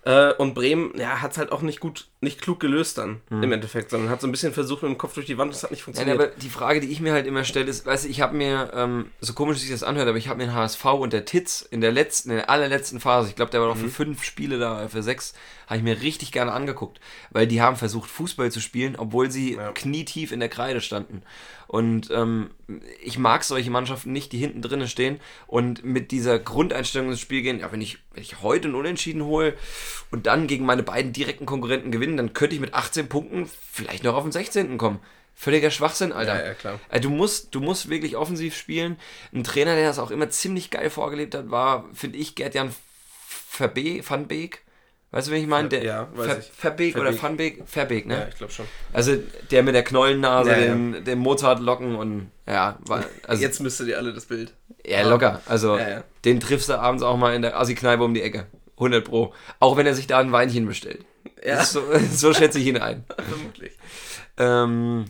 [0.04, 3.52] Äh, und Bremen, ja, hat es halt auch nicht gut, nicht klug gelöst dann im
[3.52, 5.70] Endeffekt, sondern hat so ein bisschen versucht mit dem Kopf durch die Wand, das hat
[5.70, 6.18] nicht Ja, funktioniert.
[6.18, 8.72] aber die Frage, die ich mir halt immer stelle, ist, weißt du, ich habe mir,
[8.74, 11.62] ähm, so komisch sich das anhört, aber ich habe mir den HSV und der Titz
[11.70, 14.58] in der letzten, in der allerletzten Phase, ich glaube, der war noch für fünf Spiele
[14.58, 15.34] da, für sechs,
[15.72, 19.54] habe ich mir richtig gerne angeguckt, weil die haben versucht, Fußball zu spielen, obwohl sie
[19.54, 19.72] Ja.
[19.72, 21.22] knietief in der Kreide standen.
[21.66, 22.50] Und ähm,
[23.02, 27.40] ich mag solche Mannschaften nicht, die hinten drinnen stehen und mit dieser Grundeinstellung ins Spiel
[27.42, 29.54] gehen, ja, wenn ich, wenn ich heute einen Unentschieden hole
[30.10, 34.04] und dann gegen meine beiden direkten Konkurrenten gewinnen, dann könnte ich mit 18 Punkten vielleicht
[34.04, 34.76] noch auf den 16.
[34.76, 34.98] kommen.
[35.34, 36.38] Völliger Schwachsinn, Alter.
[36.38, 36.78] Ja, ja, klar.
[36.90, 38.98] Also du musst, du musst wirklich offensiv spielen.
[39.32, 42.74] Ein Trainer, der das auch immer ziemlich geil vorgelebt hat, war, finde ich, Gerd-Jan
[43.26, 44.61] Verbe Van Beek.
[45.12, 45.68] Weißt du, wen ich meine?
[45.68, 46.40] Der Ja, Ver.
[46.40, 47.22] Verbeek oder Verbeek.
[47.22, 47.62] Van Beek?
[47.68, 48.14] Verbeek, ne?
[48.14, 48.66] ja, ich glaube schon.
[48.92, 49.16] Also
[49.50, 50.64] der mit der Knollennase, Ja, ja.
[50.74, 54.54] den, den Mozart-Locken und ja, war, also Jetzt müsstet ihr alle das Bild.
[54.86, 55.40] ja, locker.
[55.46, 58.46] Also Ja, den triffst du abends auch mal in der Assi-Kneipe um die Ecke.
[58.78, 59.32] 100 Pro.
[59.60, 61.04] Auch wenn er sich da ein Weinchen bestellt.
[61.44, 61.62] Ja.
[61.62, 63.04] So, so schätze ich ihn ein.
[63.28, 63.72] Vermutlich.
[64.38, 65.04] Ähm,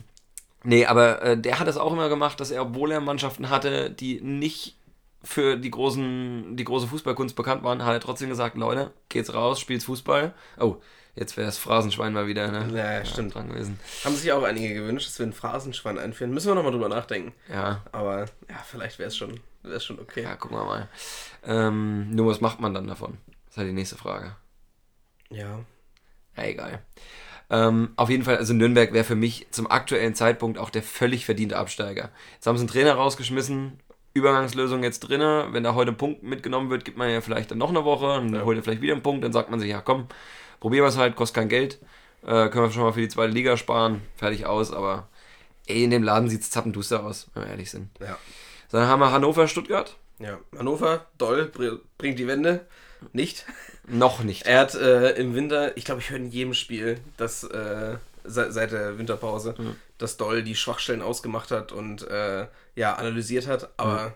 [0.63, 3.89] nee, aber äh, der hat das auch immer gemacht, dass er, obwohl er Mannschaften hatte,
[3.89, 4.75] die nicht
[5.23, 9.59] für die, großen, die große Fußballkunst bekannt waren, hat er trotzdem gesagt, Leute, geht's raus,
[9.59, 10.33] spielt's Fußball.
[10.59, 10.77] Oh,
[11.15, 12.77] jetzt wäre das Phrasenschwein mal wieder ne?
[12.77, 13.33] Ja, ja, stimmt.
[13.35, 13.79] dran gewesen.
[14.03, 16.33] Haben sich auch einige gewünscht, dass wir einen Phrasenschwein einführen.
[16.33, 17.33] Müssen wir nochmal drüber nachdenken.
[17.49, 20.23] Ja, Aber ja, vielleicht wäre es schon, wär's schon okay.
[20.23, 20.89] ja, gucken wir mal.
[21.45, 23.17] Ähm, nur was macht man dann davon?
[23.45, 24.35] Das ist halt die nächste Frage.
[25.29, 25.59] Ja.
[26.35, 26.81] Ja, egal.
[27.49, 31.25] Ähm, auf jeden Fall, also Nürnberg wäre für mich zum aktuellen Zeitpunkt auch der völlig
[31.25, 32.09] verdiente Absteiger.
[32.33, 33.79] Jetzt haben sie einen Trainer rausgeschmissen,
[34.13, 35.47] Übergangslösung jetzt drinne.
[35.51, 38.19] Wenn da heute ein Punkt mitgenommen wird, gibt man ja vielleicht dann noch eine Woche
[38.19, 39.23] und dann holt er vielleicht wieder einen Punkt.
[39.23, 40.07] Dann sagt man sich, ja komm,
[40.59, 41.79] probieren wir es halt, kostet kein Geld.
[42.23, 44.71] Äh, können wir schon mal für die zweite Liga sparen, fertig aus.
[44.71, 45.07] Aber
[45.67, 47.89] ey, in dem Laden sieht es zappenduster aus, wenn wir ehrlich sind.
[47.99, 48.17] Ja.
[48.69, 49.97] So, dann haben wir Hannover, Stuttgart.
[50.19, 50.39] Ja.
[50.57, 52.65] Hannover, Doll, br- bringt die Wende.
[53.11, 53.45] Nicht.
[53.85, 54.45] Noch nicht.
[54.45, 58.53] Er hat äh, im Winter, ich glaube, ich höre in jedem Spiel, dass äh, seit,
[58.53, 59.55] seit der Winterpause,
[60.03, 64.13] dass Doll die Schwachstellen ausgemacht hat und äh, ja, analysiert hat, aber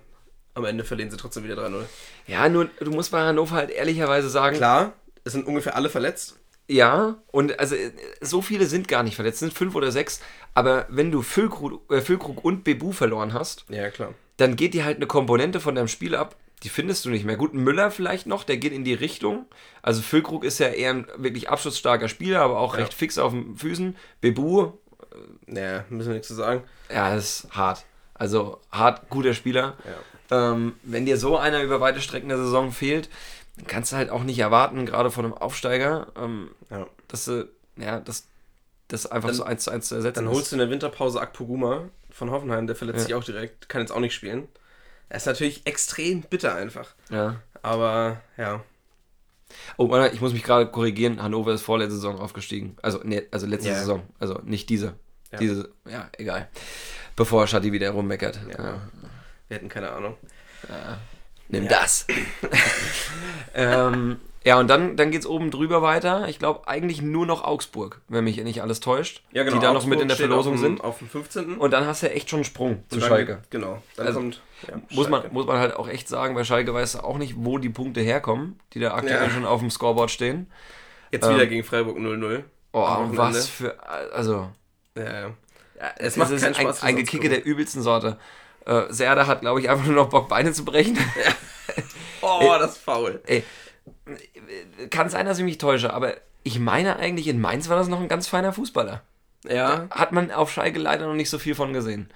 [0.54, 1.84] am Ende verlieren sie trotzdem wieder 3-0.
[2.28, 6.36] Ja, nur du musst bei Hannover halt ehrlicherweise sagen, Klar, es sind ungefähr alle verletzt.
[6.68, 7.76] Ja, und also
[8.20, 10.20] so viele sind gar nicht verletzt, es sind fünf oder sechs.
[10.54, 14.14] Aber wenn du Füllkrug, äh, Füllkrug und Bebu verloren hast, Ja, klar.
[14.36, 17.38] dann geht dir halt eine Komponente von deinem Spiel ab, die findest du nicht mehr.
[17.38, 19.46] Gut, Müller vielleicht noch, der geht in die Richtung.
[19.84, 22.82] Also Füllkrug ist ja eher ein wirklich abschlussstarker Spieler, aber auch Ja.
[22.82, 23.96] recht fix auf den Füßen.
[24.20, 24.72] Bebu,
[25.46, 26.64] Naja, müssen wir nichts zu sagen.
[26.94, 27.86] ja, ist hart.
[28.14, 29.76] Also hart, guter Spieler.
[30.32, 33.10] Ähm, wenn dir so einer über weite Strecken der Saison fehlt,
[33.58, 36.88] dann kannst du halt auch nicht erwarten, gerade von einem Aufsteiger, ähm, Ja.
[37.08, 38.26] dass du, ja, das,
[38.88, 41.22] das einfach Dann- so eins zu eins zu ersetzen Dann holst du in der Winterpause
[41.22, 43.06] Akpoguma von Hoffenheim, der verletzt Ja.
[43.06, 44.48] sich auch direkt, kann jetzt auch nicht spielen.
[45.10, 46.90] Er ist natürlich extrem bitter einfach.
[47.10, 47.36] Ja.
[47.62, 48.62] Aber ja.
[49.78, 51.22] Oh, ich muss mich gerade korrigieren.
[51.24, 52.76] Hannover ist vorletzte Saison aufgestiegen.
[52.82, 53.76] Also, nee, also letzte Ja.
[53.76, 54.04] Saison.
[54.20, 54.96] Also nicht diese.
[55.38, 55.48] Ja.
[55.48, 56.48] Diese, ja, egal.
[57.16, 58.40] Bevor Schatti wieder rummeckert.
[58.58, 58.64] Ja.
[58.64, 58.82] Ja.
[59.48, 60.18] Wir hätten keine Ahnung.
[61.50, 62.06] Nimm das.
[63.56, 66.28] ähm, ja, und dann, dann geht es oben drüber weiter.
[66.30, 69.24] Ich glaube eigentlich nur noch Augsburg, wenn mich nicht alles täuscht.
[69.34, 70.84] Die da noch mit in der Verlosung auf dem, sind.
[70.84, 71.58] Auf dem 15.
[71.58, 73.36] Und dann hast du ja echt schon einen Sprung zu Schalke.
[73.42, 73.82] geht- Genau.
[73.96, 74.42] Dann Also, kommt.
[74.68, 75.34] Ja, Muss man, Schalke.
[75.34, 78.60] muss man halt auch echt sagen, bei Schalke weiß auch nicht, wo die Punkte herkommen,
[78.74, 79.30] die da aktuell Ja.
[79.30, 80.50] schon auf dem Scoreboard stehen.
[81.12, 82.44] Jetzt wieder ähm, gegen Freiburg 0-0.
[82.74, 83.82] Oh, was für.
[84.14, 84.50] Also.
[84.98, 85.36] Ja, ja.
[85.98, 88.18] Es, macht ist keinen ein, Spaß, ein das Gekicke der übelsten Sorte.
[88.66, 90.98] Äh, Serda hat, glaube ich, einfach nur noch Bock, Beine zu brechen.
[92.22, 93.22] Oh, das ist faul.
[93.28, 93.44] Ey,
[94.90, 98.02] kann sein, dass ich mich täusche, aber ich meine eigentlich, in Mainz war das noch
[98.02, 99.02] ein ganz feiner Fußballer.
[99.48, 99.88] Ja.
[99.92, 102.10] Hat man auf Schalke leider noch nicht so viel von gesehen.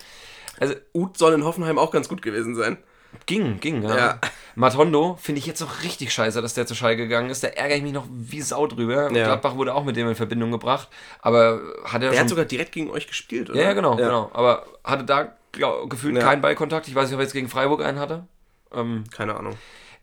[0.59, 2.77] Also, Uth soll in Hoffenheim auch ganz gut gewesen sein.
[3.25, 3.95] Ging, ging, ja.
[3.97, 4.19] Ja.
[4.55, 7.43] Matondo finde ich jetzt noch richtig scheiße, dass der zu Schalke gegangen ist.
[7.43, 9.11] Da ärgere ich mich noch wie Sau drüber.
[9.11, 9.25] Ja.
[9.25, 10.89] Gladbach wurde auch mit dem in Verbindung gebracht,
[11.21, 13.59] aber hat er Der schon hat sogar direkt gegen euch gespielt, oder?
[13.59, 14.29] Ja, ja, genau, genau.
[14.33, 16.21] Aber hatte da glaub, gefühlt Ja.
[16.23, 16.87] keinen Ballkontakt.
[16.87, 18.25] Ich weiß nicht, ob er jetzt gegen Freiburg einen hatte.
[18.73, 19.55] Ähm, Keine Ahnung.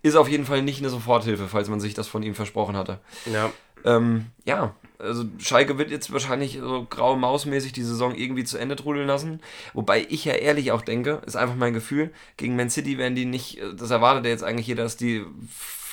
[0.03, 3.01] ist auf jeden Fall nicht eine Soforthilfe, falls man sich das von ihm versprochen hatte.
[3.33, 3.51] Ja.
[3.85, 8.77] Ähm, ja, also Schalke wird jetzt wahrscheinlich so graue Mausmäßig die Saison irgendwie zu Ende
[8.77, 9.41] trudeln lassen.
[9.73, 13.25] Wobei ich ja ehrlich auch denke, ist einfach mein Gefühl, gegen Man City werden die
[13.25, 15.25] nicht, das erwartet ja jetzt eigentlich jeder, dass die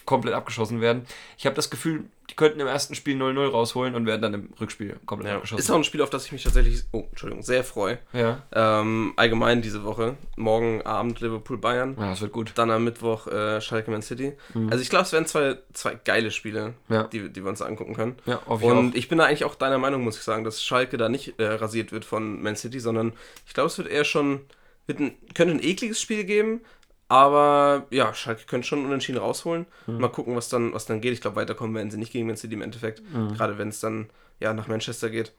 [0.06, 1.06] komplett abgeschossen werden.
[1.38, 4.50] Ich habe das Gefühl, die könnten im ersten Spiel 0-0 rausholen und werden dann im
[4.60, 5.36] Rückspiel komplett ja.
[5.36, 5.60] abgeschossen.
[5.60, 8.00] Ist auch ein Spiel, auf das ich mich tatsächlich, oh, Entschuldigung, sehr freue.
[8.13, 8.41] ja.
[8.52, 10.15] Ähm, allgemein diese Woche.
[10.36, 11.96] Morgen Abend Liverpool-Bayern.
[12.00, 12.52] ja, das wird gut.
[12.56, 14.34] Dann am Mittwoch äh, Schalke Man City.
[14.70, 16.94] Also ich glaube, es werden zwei, zwei geile Spiele, Mhm.
[16.96, 17.04] Ja.
[17.04, 18.15] die, die wir uns angucken können.
[18.26, 18.96] Ja, hoffe ich Und auch.
[18.96, 21.46] ich bin da eigentlich auch deiner Meinung, muss ich sagen, dass Schalke da nicht äh,
[21.48, 23.13] rasiert wird von Man City, sondern
[23.48, 24.41] ich glaube, es wird eher schon,
[24.88, 26.62] wird ein, könnte ein ekliges Spiel geben,
[27.08, 29.65] aber ja, Schalke könnte schon unentschieden rausholen.
[29.88, 30.00] Mhm.
[30.00, 31.13] Mal gucken, was dann, was dann geht.
[31.13, 33.34] Ich glaube, weiterkommen werden sie nicht gegen Man City im Endeffekt, Mhm.
[33.36, 35.32] gerade wenn es dann ja nach Manchester geht.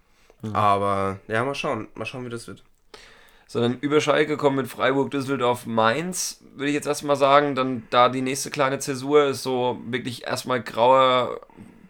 [0.53, 2.63] Aber ja, mal schauen, mal schauen, wie das wird.
[3.49, 7.55] sondern über Schalke kommen mit Freiburg, Düsseldorf, Mainz, würde ich jetzt erstmal sagen.
[7.55, 11.41] Dann da die nächste kleine Zäsur ist so wirklich erstmal grauer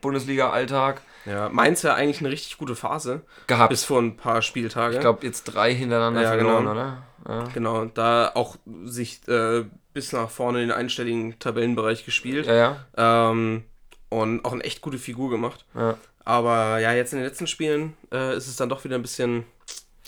[0.03, 3.71] Bundesliga-Alltag Ja, Mainz ja eigentlich eine richtig gute Phase, gehabt.
[3.71, 4.95] bis vor ein paar Spieltage.
[4.97, 6.71] ich glaube, jetzt drei hintereinander Ja, verloren, genau.
[6.73, 7.03] oder?
[7.29, 7.45] Ja.
[7.55, 12.47] Genau, da auch sich äh, bis nach vorne in den einstelligen Tabellenbereich gespielt.
[12.47, 13.31] ja, ja.
[13.31, 13.65] Ähm,
[14.09, 15.65] und auch eine echt gute Figur gemacht.
[15.75, 15.97] ja.
[16.25, 19.45] Aber ja, jetzt in den letzten Spielen äh, ist es dann doch wieder ein bisschen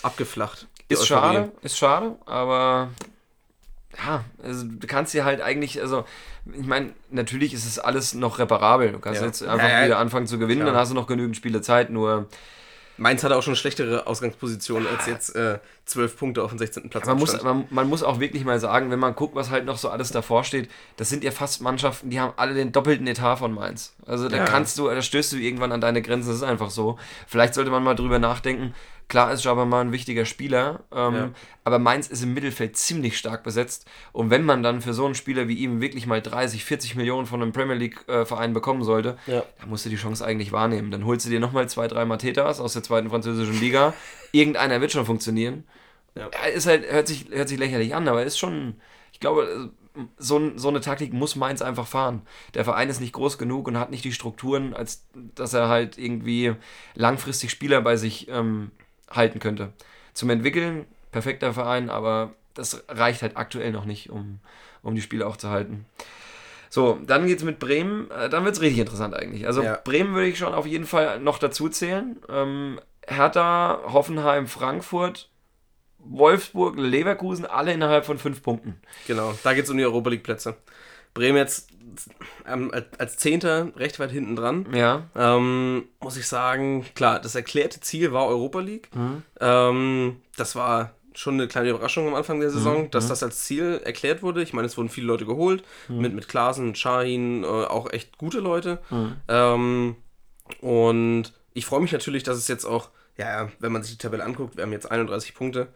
[0.02, 0.66] abgeflacht.
[0.88, 1.06] Ist Euphorie.
[1.34, 2.88] schade, ist schade, aber
[4.04, 6.04] ja, also du kannst dir halt eigentlich, also
[6.52, 8.90] ich meine, natürlich ist es alles noch reparabel.
[8.92, 9.26] Du kannst Ja.
[9.28, 9.84] jetzt einfach ja.
[9.84, 10.72] wieder anfangen zu gewinnen, Klar.
[10.72, 12.26] dann hast du noch genügend Spiele Zeit, nur
[12.98, 16.90] Mainz hatte auch schon schlechtere Ausgangspositionen als jetzt äh, 12 Punkte auf dem 16.
[16.90, 17.06] Platz.
[17.06, 19.78] Man muss, man, man muss auch wirklich mal sagen, wenn man guckt, was halt noch
[19.78, 23.36] so alles davor steht, das sind ja fast Mannschaften, die haben alle den doppelten Etat
[23.36, 23.94] von Mainz.
[24.06, 24.44] Also da Ja.
[24.44, 26.98] kannst du, da stößt du irgendwann an deine Grenzen, das ist einfach so.
[27.26, 28.74] Vielleicht sollte man mal drüber nachdenken.
[29.08, 31.30] Klar ist Jabba mal ein wichtiger Spieler, ähm, Ja.
[31.64, 33.88] aber Mainz ist im Mittelfeld ziemlich stark besetzt.
[34.12, 37.26] Und wenn man dann für so einen Spieler wie ihm wirklich mal 30, 40 Millionen
[37.26, 39.44] von einem Premier League-Verein bekommen sollte, Ja.
[39.60, 40.90] dann musst du die Chance eigentlich wahrnehmen.
[40.90, 43.94] Dann holst du dir nochmal zwei, drei Matetas aus der zweiten französischen Liga.
[44.32, 45.64] Irgendeiner wird schon funktionieren.
[46.14, 46.28] Ja.
[46.32, 48.74] Ja, ist halt, hört sich, hört sich lächerlich an, aber ist schon,
[49.12, 49.70] ich glaube,
[50.18, 52.22] so, ein- so eine Taktik muss Mainz einfach fahren.
[52.54, 55.96] Der Verein ist nicht groß genug und hat nicht die Strukturen, als dass er halt
[55.96, 56.54] irgendwie
[56.94, 58.70] langfristig Spieler bei sich ähm,
[59.10, 59.72] halten könnte.
[60.14, 64.40] Zum Entwickeln, perfekter Verein, aber das reicht halt aktuell noch nicht, um,
[64.82, 65.86] um die Spiele auch zu halten.
[66.70, 69.46] So, dann geht's mit Bremen, äh, dann wird's richtig interessant eigentlich.
[69.46, 69.78] Also Ja.
[69.84, 72.16] Bremen würde ich schon auf jeden Fall noch dazu zählen.
[72.28, 75.30] Ähm, Hertha, Hoffenheim, Frankfurt,
[75.98, 78.80] Wolfsburg, Leverkusen, alle innerhalb von fünf Punkten.
[79.06, 80.56] Genau, da geht es um die Europa League Plätze.
[81.14, 81.68] Bremen jetzt
[82.46, 84.66] ähm, als- Zehnter recht weit hinten dran.
[84.72, 88.88] Ja, Ähm, muss ich sagen, klar, das erklärte Ziel war Europa League.
[88.94, 89.22] Mhm.
[89.40, 93.80] Ähm, das war schon eine kleine Überraschung am Anfang der Saison, dass das als Ziel
[93.84, 94.40] erklärt wurde.
[94.42, 98.38] Ich meine, es wurden viele Leute geholt, mit, mit Klaasen, Shahin, äh, auch echt gute
[98.38, 98.78] Leute.
[99.26, 99.96] Ähm,
[100.60, 104.24] und ich freue mich natürlich, dass es jetzt auch, ja, wenn man sich die Tabelle
[104.24, 105.68] anguckt, wir haben jetzt 31 Punkte.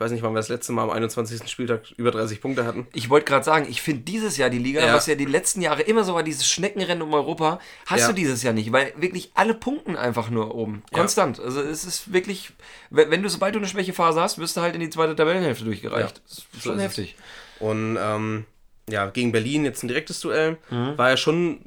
[0.00, 1.46] Ich weiß nicht, wann wir das letzte Mal am 21.
[1.46, 2.86] Spieltag über 30 Punkte hatten.
[2.94, 4.94] Ich wollte gerade sagen, ich finde dieses Jahr die Liga, Ja.
[4.94, 8.06] was ja die letzten Jahre immer so war, dieses Schneckenrennen um Europa, hast Ja.
[8.08, 10.84] du dieses Jahr nicht, weil wirklich alle punkten einfach nur oben.
[10.90, 11.00] Ja.
[11.00, 11.38] Konstant.
[11.38, 12.52] Also es ist wirklich,
[12.88, 16.16] wenn, du, sobald du eine Schwächephase hast, wirst du halt in die zweite Tabellenhälfte durchgereicht.
[16.16, 16.22] Ja.
[16.26, 16.82] Das ist So schon ist es.
[16.84, 17.16] heftig.
[17.58, 18.46] Und ähm,
[18.88, 20.56] ja, gegen Berlin jetzt ein direktes Duell.
[20.70, 20.96] Mhm.
[20.96, 21.60] War ja schon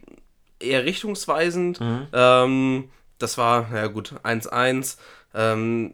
[0.60, 1.80] eher richtungsweisend.
[2.12, 4.98] Ähm, das war, ja gut, 1-1.
[5.36, 5.94] Ähm,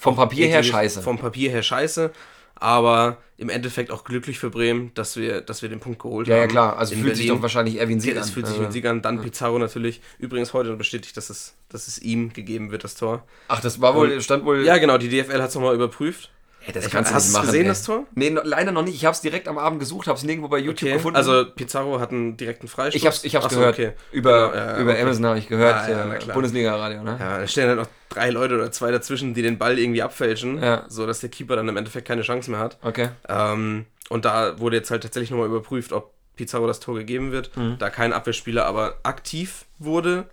[0.00, 1.02] Vom Papier her scheiße.
[1.02, 2.10] Vom Papier her scheiße.
[2.58, 6.36] Aber im Endeffekt auch glücklich für Bremen, dass wir, dass wir den Punkt geholt ja,
[6.36, 6.40] haben.
[6.42, 7.36] ja klar, also in fühlt sich Berlin.
[7.38, 8.24] doch wahrscheinlich eher wie ein Sieg Ja, an.
[8.26, 9.02] es fühlt sich Also- mit Sieg an.
[9.02, 10.00] Dann Pizarro natürlich.
[10.18, 13.24] Übrigens heute bestätigt, dass es, dass es ihm gegeben wird, das Tor.
[13.48, 14.64] Ach, das war wohl, stand wohl...
[14.64, 16.30] Ja, genau, die DFL hat es nochmal überprüft.
[16.66, 17.46] Ey, das Ich- kannst du hast nicht machen.
[17.46, 17.68] gesehen, ey.
[17.68, 18.06] das Tor?
[18.14, 18.94] Nee, no, leider noch nicht.
[18.96, 21.16] Ich habe es direkt am Abend gesucht, habe es nirgendwo bei YouTube Okay, gefunden.
[21.16, 22.94] also Pizarro hat einen direkten Freistoß.
[23.00, 23.74] ich habe es ich hab's gehört.
[23.74, 23.92] okay.
[24.12, 25.02] Über, Genau, ja, über okay.
[25.02, 25.88] Amazon habe ich gehört.
[25.88, 26.32] Ja, ja, äh.
[26.32, 27.16] Bundesliga-Radio, ne?
[27.20, 30.60] Ja, da stehen halt noch drei Leute oder zwei dazwischen, die den Ball irgendwie abfälschen,
[30.62, 30.84] Ja.
[30.88, 32.78] so dass der Keeper dann im Endeffekt keine Chance mehr hat.
[32.82, 33.10] Okay.
[33.28, 37.56] Ähm, und da wurde jetzt halt tatsächlich nochmal überprüft, ob Pizarro das Tor gegeben wird,
[37.56, 37.76] Mhm.
[37.78, 40.26] da kein Abwehrspieler aber aktiv wurde,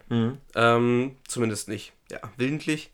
[0.56, 2.92] ähm, zumindest nicht ja, willentlich,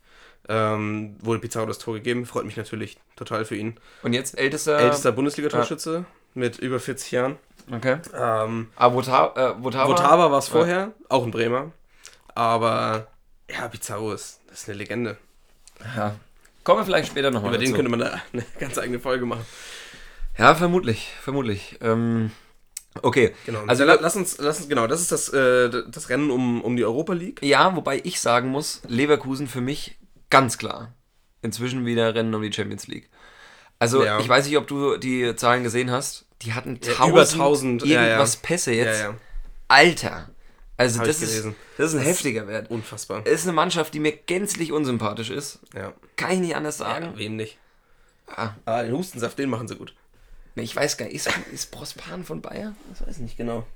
[0.50, 2.26] ähm, wurde Pizarro das Tor gegeben.
[2.26, 3.76] Freut mich natürlich total für ihn.
[4.02, 4.78] Und jetzt ältester...
[4.78, 7.36] Ältester Bundesliga-Torschütze mit über 40 Jahren.
[7.72, 7.98] Okay.
[8.14, 9.88] Ähm, Ah, Vota, äh, Votava?
[9.88, 11.70] Votava war es vorher, auch ein Bremer.
[12.34, 13.06] Aber
[13.50, 15.16] ja, Pizarro ist, das ist eine Legende.
[15.96, 16.16] Ja.
[16.64, 17.76] Kommen wir vielleicht später nochmal Über den dazu.
[17.76, 19.44] könnte man da eine ganz eigene Folge machen.
[20.36, 21.78] Ja, vermutlich, vermutlich.
[21.80, 22.30] Ähm,
[23.02, 23.34] okay.
[23.46, 23.60] Genau.
[23.60, 26.62] Also, Also la- lass uns, lass uns, genau, das ist das, äh, das Rennen um,
[26.62, 27.40] um die Europa League.
[27.42, 29.96] ja, wobei ich sagen muss, Leverkusen für mich
[30.30, 30.94] ganz klar.
[31.42, 33.08] Inzwischen wieder Rennen um die Champions League.
[33.78, 34.18] Also, Ja.
[34.20, 36.26] ich weiß nicht, ob du die Zahlen gesehen hast.
[36.42, 38.40] Die hatten Ja, tausend, über 1000, ja, irgendwas ja.
[38.42, 39.00] Pässe jetzt.
[39.00, 39.16] Ja, ja.
[39.68, 40.30] Alter.
[40.76, 42.70] Also, Hab das ist, das ist ein heftiger Wert.
[42.70, 43.22] Unfassbar.
[43.26, 45.60] Es ist eine Mannschaft, die mir gänzlich unsympathisch ist.
[45.74, 45.92] Ja.
[46.16, 47.04] Kann ich nicht anders sagen.
[47.12, 47.18] ja.
[47.18, 47.58] Wem nicht?
[48.26, 49.94] Ah, Ah, den Hustensaft, den machen sie gut.
[50.54, 51.14] nee, ich weiß gar nicht.
[51.16, 52.76] Ist, ist Prospan von Bayern?
[52.90, 53.66] Das weiß ich nicht genau.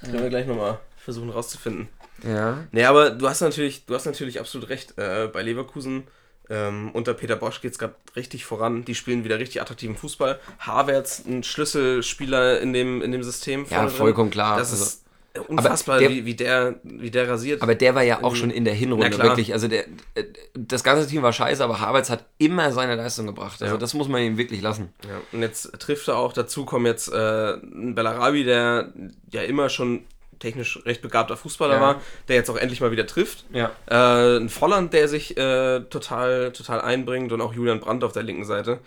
[0.00, 1.88] Das können wir gleich nochmal versuchen rauszufinden.
[2.22, 2.64] Ja.
[2.72, 4.98] Nee, aber du hast natürlich, du hast natürlich absolut recht.
[4.98, 6.04] Äh, bei Leverkusen
[6.50, 8.84] ähm, unter Peter Bosch geht es gerade richtig voran.
[8.84, 10.38] Die spielen wieder richtig attraktiven Fußball.
[10.58, 13.64] Havertz, ein Schlüsselspieler in dem, in dem System.
[13.70, 13.90] Ja, drin.
[13.90, 14.58] vollkommen klar.
[14.58, 15.04] Das Also- ist
[15.48, 17.62] unfassbar, der- wie, wie, der, wie der rasiert.
[17.62, 19.52] Aber der war ja auch schon in der Hinrunde wirklich.
[19.52, 23.62] Also der, äh, das ganze Team war scheiße, aber Havertz hat immer seine Leistung gebracht.
[23.62, 23.78] Also Ja.
[23.80, 24.88] das muss man ihm wirklich lassen.
[25.04, 28.92] Ja, und jetzt trifft er auch, dazu kommen jetzt äh, ein Bellarabi, der
[29.30, 30.04] ja immer schon
[30.38, 31.80] technisch recht begabter Fußballer Ja.
[31.80, 33.44] war, der jetzt auch endlich mal wieder trifft.
[33.52, 33.70] Ja.
[33.86, 38.22] Äh, ein Volland, der sich äh, total, total einbringt und auch Julian Brandt auf der
[38.22, 38.78] linken Seite.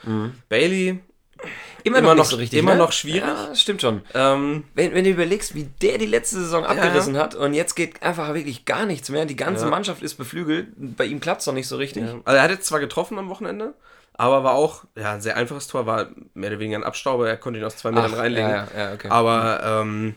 [0.49, 0.99] Bailey,
[1.83, 2.59] Immer, Immer noch, noch- so richtig.
[2.59, 2.77] immer ne?
[2.77, 3.21] noch schwierig.
[3.23, 4.01] Ja, stimmt schon.
[4.13, 8.03] ähm, Wenn, wenn du überlegst, wie der die letzte Saison abgerissen hat und jetzt geht
[8.03, 9.25] einfach wirklich gar nichts mehr.
[9.25, 9.71] Die ganze Ja.
[9.71, 10.67] Mannschaft ist beflügelt.
[10.77, 12.03] Bei ihm klappt es noch nicht so richtig.
[12.03, 13.73] also er hat jetzt zwar getroffen am Wochenende,
[14.13, 17.37] aber war auch ja, ein sehr einfaches Tor, war mehr oder weniger ein Abstauber, er
[17.37, 18.47] konnte ihn aus zwei Metern Ach, reinlegen.
[18.49, 19.07] ja, ja, ja, okay.
[19.09, 20.13] Aber ähm,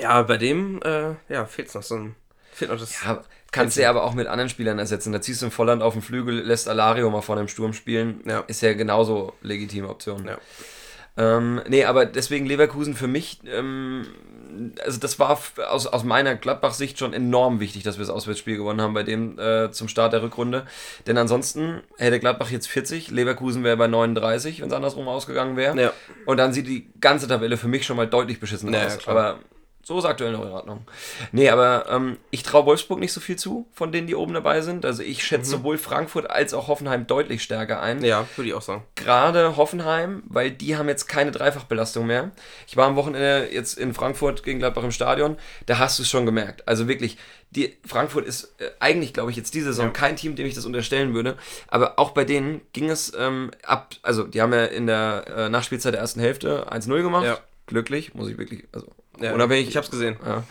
[0.00, 2.14] ja, bei dem äh, ja, fehlt noch so ein.
[2.52, 3.02] Fehlt noch das.
[3.04, 3.22] Ja,
[3.52, 5.12] kannst du ja aber auch mit anderen Spielern ersetzen.
[5.12, 8.20] Da ziehst du einen Volland auf den Flügel, lässt Alario mal vorne im Sturm spielen.
[8.26, 8.40] Ja.
[8.46, 10.26] Ist ja genauso legitime Option.
[10.26, 10.38] Ja.
[11.16, 14.06] Ähm, nee, aber deswegen Leverkusen für mich, ähm,
[14.84, 15.36] also das war
[15.68, 19.36] aus, aus meiner Gladbach-Sicht schon enorm wichtig, dass wir das Auswärtsspiel gewonnen haben bei dem
[19.36, 20.64] äh, zum Start der Rückrunde.
[21.08, 25.80] Denn ansonsten hätte Gladbach jetzt 40, Leverkusen wäre bei 39, wenn es andersrum ausgegangen wäre.
[25.80, 25.92] Ja.
[26.24, 28.98] Und dann sieht die ganze Tabelle für mich schon mal deutlich beschissen Ja, ja, aus.
[28.98, 29.16] klar.
[29.16, 29.38] aber
[29.88, 30.86] so ist aktuell noch in Ordnung.
[31.32, 34.60] Nee, aber ähm, ich traue Wolfsburg nicht so viel zu, von denen, die oben dabei
[34.60, 34.84] sind.
[34.84, 38.60] Also ich schätze sowohl Frankfurt als auch Hoffenheim deutlich stärker ein ja, würde ich auch
[38.62, 38.84] sagen.
[38.96, 42.32] gerade Hoffenheim, weil die haben jetzt keine Dreifachbelastung mehr.
[42.66, 46.10] Ich war am Wochenende jetzt in Frankfurt gegen Gladbach im Stadion, da hast du es
[46.10, 46.68] schon gemerkt.
[46.68, 47.16] Also wirklich,
[47.50, 49.92] die Frankfurt ist äh, eigentlich, glaube ich, jetzt diese Saison Ja.
[49.92, 51.38] kein Team, dem ich das unterstellen würde.
[51.68, 55.48] Aber auch bei denen ging es ähm, ab, also die haben ja in der äh,
[55.48, 57.24] Nachspielzeit der ersten Hälfte 1-0 gemacht.
[57.24, 57.38] Ja.
[57.66, 58.86] Glücklich, muss ich wirklich, also
[59.20, 59.68] Ja, unabhängig.
[59.68, 60.16] Ich hab's gesehen.
[60.24, 60.44] Ja.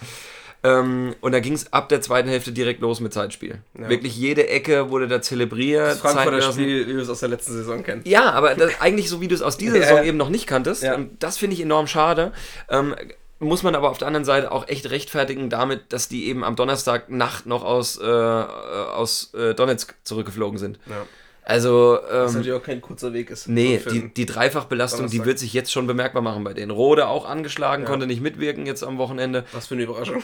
[0.63, 3.59] Ähm, und da ging es ab der zweiten Hälfte direkt los mit Zeitspiel.
[3.79, 3.89] Ja.
[3.89, 5.91] Wirklich jede Ecke wurde da zelebriert.
[5.91, 6.41] Das Frankfurter.
[6.51, 8.01] Spiel, wie wir es aus der letzten Saison kennen.
[8.05, 10.83] Ja, aber das, eigentlich so, wie du es aus dieser Saison eben noch nicht kanntest.
[10.83, 12.31] Und das finde ich enorm schade.
[12.69, 12.95] Ähm,
[13.39, 16.55] muss man aber auf der anderen Seite auch echt rechtfertigen damit, dass die eben am
[16.55, 20.79] Donnerstag Nacht noch aus, äh, aus äh, Donetsk zurückgeflogen sind.
[20.87, 21.05] Ja.
[21.49, 23.47] Also, Was ähm, natürlich auch kein kurzer Weg ist.
[23.47, 26.71] nee, die, die Dreifachbelastung, die wird sich jetzt schon bemerkbar machen bei denen.
[26.71, 27.89] Rode auch angeschlagen, Ja.
[27.89, 29.45] konnte nicht mitwirken jetzt am Wochenende.
[29.53, 30.21] Was für eine Überraschung.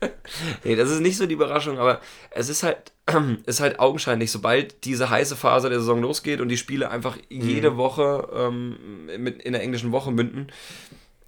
[0.64, 2.00] nee, das ist nicht so die Überraschung, aber
[2.30, 2.92] es ist halt,
[3.46, 7.76] ist halt augenscheinlich, sobald diese heiße Phase der Saison losgeht und die Spiele einfach jede
[7.76, 8.76] Woche ähm,
[9.18, 10.52] mit, in der englischen Woche münden,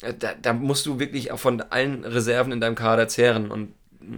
[0.03, 3.75] äh, da, da musst du wirklich auch von allen Reserven in deinem Kader zehren und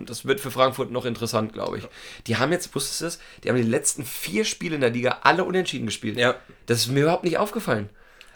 [0.06, 1.88] das wird für Frankfurt noch interessant, glaube ich.
[2.26, 5.18] Die haben jetzt, wusstest du es, die haben die letzten vier Spiele in der Liga
[5.22, 6.18] alle unentschieden gespielt.
[6.18, 6.34] Ja.
[6.66, 7.88] Das ist mir überhaupt nicht aufgefallen.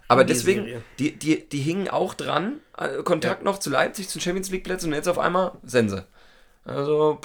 [0.09, 0.83] Aber Die deswegen, Serie.
[0.99, 4.89] die, die, die hingen auch dran, äh, Kontakt noch zu Leipzig, zu Champions League Plätzen
[4.89, 6.07] und jetzt auf einmal Sense.
[6.65, 7.19] Also,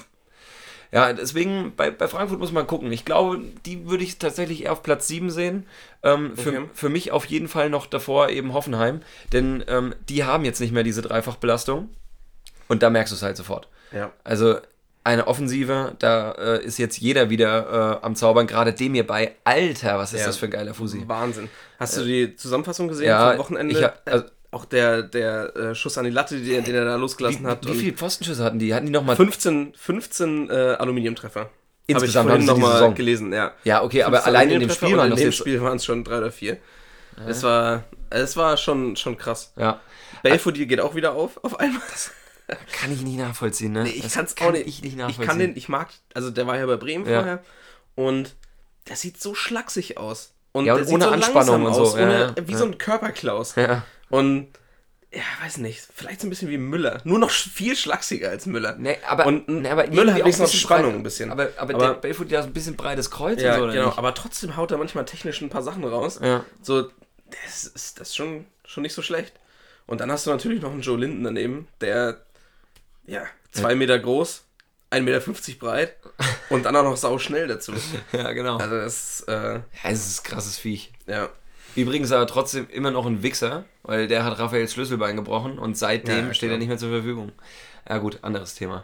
[0.91, 2.91] ja, deswegen bei, bei Frankfurt muss man gucken.
[2.93, 5.65] Ich glaube, die würde ich tatsächlich eher auf Platz 7 sehen.
[6.01, 6.69] Ähm, für, Okay.
[6.73, 9.01] für mich auf jeden Fall noch davor eben Hoffenheim,
[9.33, 11.89] denn ähm, die haben jetzt nicht mehr diese Dreifachbelastung
[12.69, 13.67] und da merkst du es halt sofort.
[13.91, 14.11] Ja.
[14.23, 14.57] Also
[15.03, 19.35] eine Offensive, da äh, ist jetzt jeder wieder äh, am Zaubern, gerade dem hier bei.
[19.45, 20.27] Alter, was ist Ja.
[20.27, 21.03] das für ein geiler Fusi?
[21.07, 21.49] Wahnsinn.
[21.79, 23.81] Hast du die Zusammenfassung gesehen Ja, vom Wochenende?
[23.83, 26.95] hab- also- Äh, auch der, der äh, Schuss an die Latte, den, den er da
[26.95, 27.67] losgelassen Wie, hat.
[27.67, 28.73] wie viele Pfostenschüsse hatten die?
[28.73, 31.49] Hatten die nochmal 15, 15 äh, Aluminiumtreffer.
[31.85, 33.51] Insgesamt Habe ich vorhin nochmal gelesen, ja.
[33.65, 35.37] Ja, okay, aber 15 allein in dem Spiel waren in das dem jetzt.
[35.37, 36.57] Spiel waren es schon drei oder vier.
[37.27, 39.51] Es war, es war schon, schon krass.
[39.57, 39.81] Ja,
[40.23, 41.81] Belfodil geht auch wieder auf, auf einmal.
[42.71, 43.83] Kann ich nicht nachvollziehen, ne?
[43.83, 44.67] Nee, ich Das kann's kann auch nicht.
[44.67, 45.25] Ich nicht Ich nachvollziehen.
[45.27, 47.19] kann den, ich mag, also der war ja bei Bremen Ja.
[47.19, 47.43] vorher
[47.95, 48.35] und
[48.87, 50.31] der sieht so schlaksig aus.
[50.53, 52.65] Und Ja, und der sieht ohne so Anspannung und so, aus, ohne, ja, wie so
[52.65, 53.55] ein Körperklaus.
[53.55, 53.83] Ja.
[54.09, 54.47] Und
[55.11, 57.01] ja, weiß nicht, vielleicht so ein bisschen wie Müller.
[57.03, 58.75] Nur noch viel schlachsiger als Müller.
[58.77, 61.31] Nee, aber, und nee, aber Müller hat wenigstens auch noch Spannung breit- ein bisschen.
[61.31, 63.73] Aber, aber, Aber- der Belfort ja so ein bisschen breites Kreuz ja, und so, oder
[63.73, 63.85] genau.
[63.87, 63.97] nicht?
[63.97, 66.19] Aber trotzdem haut er manchmal technisch ein paar Sachen raus.
[66.21, 66.43] Ja.
[66.61, 66.83] So,
[67.43, 69.33] das ist, das ist schon, schon nicht so schlecht.
[69.85, 72.21] Und dann hast du natürlich noch einen Joe Linden daneben, der,
[73.07, 74.43] ja, zwei Meter groß,
[74.91, 75.95] 1,50 Meter breit
[76.49, 77.73] und dann auch noch sau schnell dazu.
[78.11, 78.57] ja, genau.
[78.57, 80.91] Also das, äh, ja, es ist ein krasses Viech.
[81.07, 81.29] ja.
[81.75, 86.27] Übrigens aber trotzdem immer noch ein Wichser, weil der hat Raphaels Schlüsselbein gebrochen und seitdem
[86.29, 87.33] Ja, steht er nicht mehr zur Verfügung.
[87.87, 88.83] Ja gut, anderes Thema.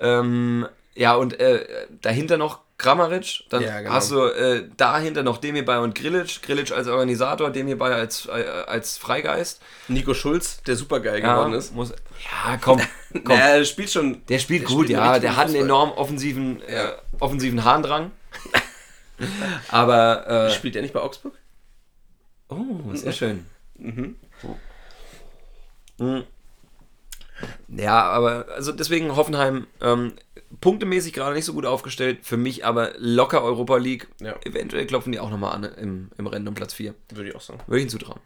[0.00, 3.92] Ähm, ja, und äh, dahinter noch Kramaric, dann Ja, genau.
[3.94, 8.30] hast du äh, dahinter noch Demirbay und Grillic, Grillic als Organisator, Demirbay als, äh,
[8.66, 9.62] als Freigeist.
[9.88, 11.72] Nico Schulz, der super geil Ja, geworden ist.
[11.74, 12.80] muss, ja komm,
[13.12, 13.36] komm.
[13.36, 14.26] Der spielt schon.
[14.26, 15.18] Der spielt der gut, spielt ja.
[15.20, 16.88] Der hat einen enorm offensiven, äh,
[17.20, 18.10] offensiven Harndrang.
[19.68, 21.34] Aber, äh, Spielt der nicht bei Augsburg?
[22.48, 22.56] oh,
[22.94, 23.46] sehr schön.
[23.76, 24.16] Mhm.
[27.68, 30.12] Ja, aber also deswegen Hoffenheim ähm,
[30.60, 32.20] punktemäßig gerade nicht so gut aufgestellt.
[32.22, 34.08] Für mich aber locker Europa League.
[34.20, 34.34] Ja.
[34.44, 36.94] Eventuell klopfen die auch nochmal an im, im Rennen um Platz 4.
[37.10, 37.60] Würde ich auch sagen.
[37.66, 38.20] Würde ich ihnen zutrauen.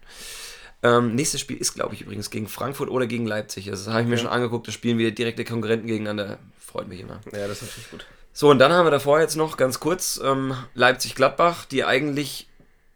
[0.82, 3.66] Ähm, nächstes Spiel ist, glaube ich, übrigens gegen Frankfurt oder gegen Leipzig.
[3.66, 4.66] Das habe ich mir schon angeguckt.
[4.68, 6.38] Das spielen wieder direkte Konkurrenten gegeneinander.
[6.58, 7.20] Freut mich immer.
[7.32, 8.06] Ja, das ist natürlich gut.
[8.32, 12.48] So, und dann haben wir davor jetzt noch ganz kurz ähm, Leipzig-Gladbach, die eigentlich,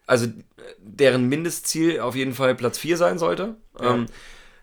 [0.07, 0.31] also äh,
[0.79, 3.57] deren Mindestziel auf jeden Fall Platz 4 sein sollte.
[3.81, 4.07] Ähm,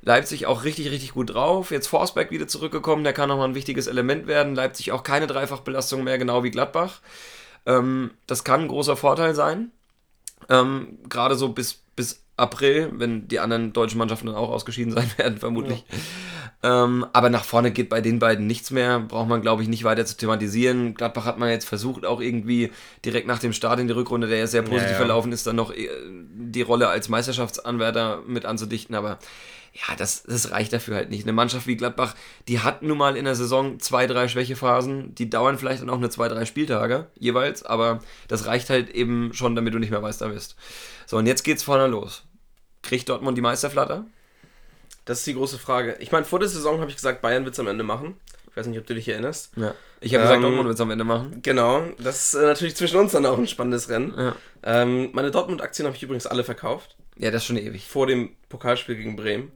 [0.01, 1.71] Leipzig auch richtig, richtig gut drauf.
[1.71, 4.55] Jetzt Forsberg wieder zurückgekommen, der kann nochmal ein wichtiges Element werden.
[4.55, 7.01] Leipzig auch keine Dreifachbelastung mehr, genau wie Gladbach.
[7.65, 9.71] Ähm, das kann ein großer Vorteil sein.
[10.47, 15.09] Ähm, Gerade so bis, bis April, wenn die anderen deutschen Mannschaften dann auch ausgeschieden sein
[15.17, 15.83] werden, vermutlich.
[16.61, 18.99] Ähm, aber nach vorne geht bei den beiden nichts mehr.
[18.99, 20.93] Braucht man, glaube ich, nicht weiter zu thematisieren.
[20.93, 22.71] Gladbach hat man jetzt versucht, auch irgendwie
[23.05, 24.97] direkt nach dem Start in die Rückrunde, der ja sehr positiv ja.
[24.97, 25.89] verlaufen ist, dann noch äh,
[26.33, 28.93] die Rolle als Meisterschaftsanwärter mit anzudichten.
[28.93, 29.19] Aber
[29.73, 31.23] ja, das, das reicht dafür halt nicht.
[31.23, 32.15] Eine Mannschaft wie Gladbach,
[32.49, 35.15] die hat nun mal in der Saison zwei, drei Schwächephasen.
[35.15, 37.63] Die dauern vielleicht dann auch nur zwei, drei Spieltage jeweils.
[37.63, 40.57] Aber das reicht halt eben schon, damit du nicht mehr Meister bist.
[41.05, 42.23] So, und jetzt geht's vorne los.
[42.81, 44.05] Kriegt Dortmund die Meisterflatter?
[45.05, 45.97] Das ist die große Frage.
[45.99, 48.19] Ich meine, vor der Saison habe ich gesagt, Bayern wird es am Ende machen.
[48.49, 49.51] Ich weiß nicht, ob du dich erinnerst.
[49.55, 49.73] Ja.
[50.01, 51.39] Ich habe gesagt, Ähm, Dortmund wird es am Ende machen.
[51.41, 54.13] Genau, das ist äh, natürlich zwischen uns dann auch ein spannendes Rennen.
[54.17, 54.35] Ja.
[54.63, 56.95] Ähm, meine Dortmund-Aktien habe ich übrigens alle verkauft.
[57.17, 57.87] Ja, das ist schon ewig.
[57.87, 59.51] Vor dem Pokalspiel gegen Bremen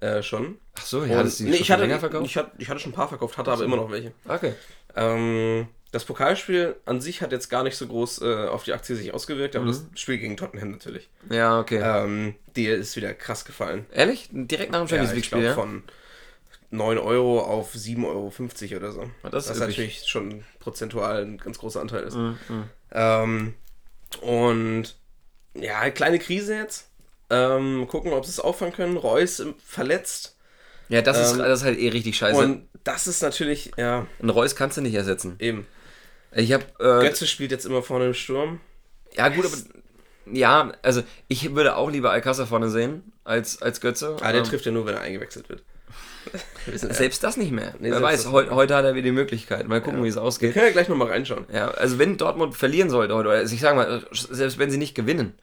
[0.00, 0.58] äh, schon.
[0.76, 2.26] Ach so, ja, das die nee, schon ich, hatte, länger verkauft?
[2.26, 4.12] Ich, hatte, ich hatte schon ein paar verkauft, hatte aber immer noch welche.
[4.28, 4.54] okay.
[4.96, 8.96] Ähm, das Pokalspiel an sich hat jetzt gar nicht so groß äh, auf die Aktie
[8.96, 9.60] sich ausgewirkt, Mhm.
[9.60, 11.08] aber das Spiel gegen Tottenham natürlich.
[11.30, 11.80] Ja, okay.
[11.82, 13.86] Ähm, die ist wieder krass gefallen.
[13.92, 14.28] Ehrlich?
[14.32, 15.54] Direkt nach dem Champions ich League-Spiel, ja?
[15.54, 15.82] von
[16.70, 18.04] 9 Euro auf 7,50
[18.72, 19.10] Euro oder so.
[19.22, 22.16] Ah, das ist Was natürlich schon prozentual ein ganz großer Anteil ist.
[22.16, 22.38] Mhm,
[22.92, 23.54] Ähm,
[24.20, 24.96] und
[25.54, 26.88] ja, kleine Krise jetzt.
[27.30, 28.96] Ähm, gucken, ob sie es auffangen können.
[28.96, 30.36] Reus verletzt.
[30.88, 32.36] Ja, das, ist, Ähm, das ist halt eh richtig scheiße.
[32.38, 35.36] Und das ist natürlich, ja, Ein Reus kannst du nicht ersetzen.
[35.38, 35.66] eben.
[36.34, 38.60] Ich habe äh, Götze spielt jetzt immer vorne im Sturm.
[39.16, 39.56] Ja, gut, aber.
[40.32, 44.16] Ja, also ich würde auch lieber Alcázar vorne sehen als, als Götze.
[44.20, 45.62] Ah, der Ähm, trifft ja nur, wenn er eingewechselt wird.
[46.64, 46.94] Wir ja.
[46.94, 47.74] Selbst das nicht mehr.
[47.78, 49.68] Nee, Wer weiß, heu, heute hat er wieder die Möglichkeit.
[49.68, 50.54] Mal gucken, wie es Wir ausgeht.
[50.54, 51.44] können ja gleich nochmal reinschauen.
[51.52, 54.78] Ja, also wenn Dortmund verlieren sollte heute, oder also ich sage mal, selbst wenn sie
[54.78, 55.34] nicht gewinnen,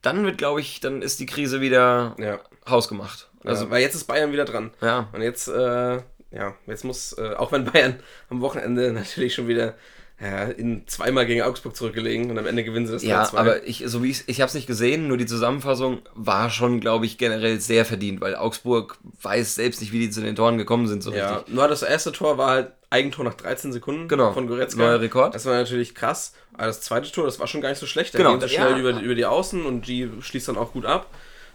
[0.00, 2.40] dann wird, glaube ich, dann ist die Krise wieder Ja.
[2.68, 3.28] hausgemacht.
[3.44, 4.70] Also, Also, weil jetzt ist Bayern wieder dran.
[4.80, 5.08] ja.
[5.12, 5.96] Und jetzt, äh,
[6.30, 8.00] ja, jetzt muss, äh, auch wenn Bayern
[8.30, 9.74] am Wochenende natürlich schon wieder
[10.20, 13.36] ja, in zweimal gegen Augsburg zurückgelegen und am Ende gewinnen sie das Ja, 3-2.
[13.36, 16.80] aber ich, so wie ich, ich habe es nicht gesehen, nur die Zusammenfassung war schon,
[16.80, 20.58] glaube ich, generell sehr verdient, weil Augsburg weiß selbst nicht, wie die zu den Toren
[20.58, 21.54] gekommen sind, so Ja, richtig.
[21.54, 24.32] nur das erste Tor war halt Eigentor nach 13 Sekunden Genau.
[24.32, 24.80] von Goretzka.
[24.80, 25.34] Neuer Rekord.
[25.34, 26.32] Das war natürlich krass.
[26.54, 28.14] Aber das zweite Tor, das war schon gar nicht so schlecht.
[28.14, 28.66] Da Genau, geht er ja.
[28.66, 31.06] schnell über, über die Außen und die schließt dann auch gut ab.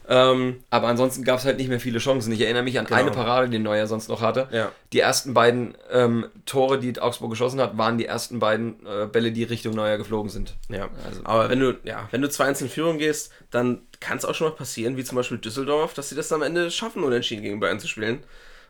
[0.10, 2.32] Ähm, Aber ansonsten gab es halt nicht mehr viele Chancen.
[2.34, 2.99] Ich erinnere mich an Genau.
[2.99, 4.47] eine Parade, die Neuer sonst noch hatte.
[4.51, 4.72] Ja.
[4.91, 9.32] Die ersten beiden ähm, Tore, die Augsburg geschossen hat, waren die ersten beiden äh, Bälle,
[9.32, 10.56] die Richtung Neuer geflogen sind.
[10.70, 10.89] ja.
[11.06, 14.36] Also- Aber wenn du, ja, wenn du 2-1 in Führung gehst, dann kann es auch
[14.36, 17.60] schon mal passieren, wie zum Beispiel Düsseldorf, dass sie das am Ende schaffen, unentschieden gegen
[17.60, 18.24] Bayern zu spielen.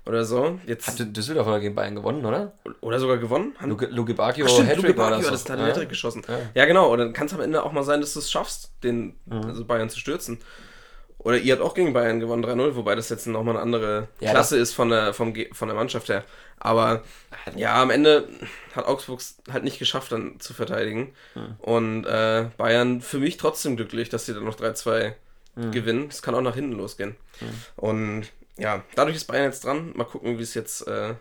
[0.06, 0.60] Oder so.
[0.68, 2.52] Jetzt, Hatte Düsseldorf oder gegen Bayern gewonnen, oder?
[2.82, 3.56] oder sogar gewonnen.
[3.66, 5.68] Luke, Luke Bacchio, Ach, stimmt, Hattrick Luke Bacchio hat das, hat den Ja.
[5.72, 6.24] Hattrick geschossen.
[6.28, 6.40] Ja.
[6.56, 6.66] Ja.
[6.66, 6.92] genau.
[6.92, 9.64] Und dann kann es am Ende auch mal sein, dass du es schaffst, den also
[9.64, 10.40] Bayern zu stürzen.
[11.24, 14.32] Oder ihr habt auch gegen Bayern gewonnen 3-0, wobei das jetzt nochmal eine andere Ja,
[14.32, 16.24] Klasse ist von der, vom, von der Mannschaft her.
[16.60, 17.04] Aber
[17.56, 18.28] ja, am Ende
[18.76, 19.22] hat Augsburg
[19.52, 21.14] halt nicht geschafft, dann zu verteidigen.
[21.60, 25.14] Und äh, Bayern für mich trotzdem glücklich, dass sie dann noch 3-2
[25.72, 26.08] gewinnen.
[26.10, 27.16] Es kann auch nach hinten losgehen.
[27.76, 28.26] Und
[28.58, 29.92] ja, dadurch ist Bayern jetzt dran.
[29.96, 31.16] Mal gucken, wie es jetzt äh,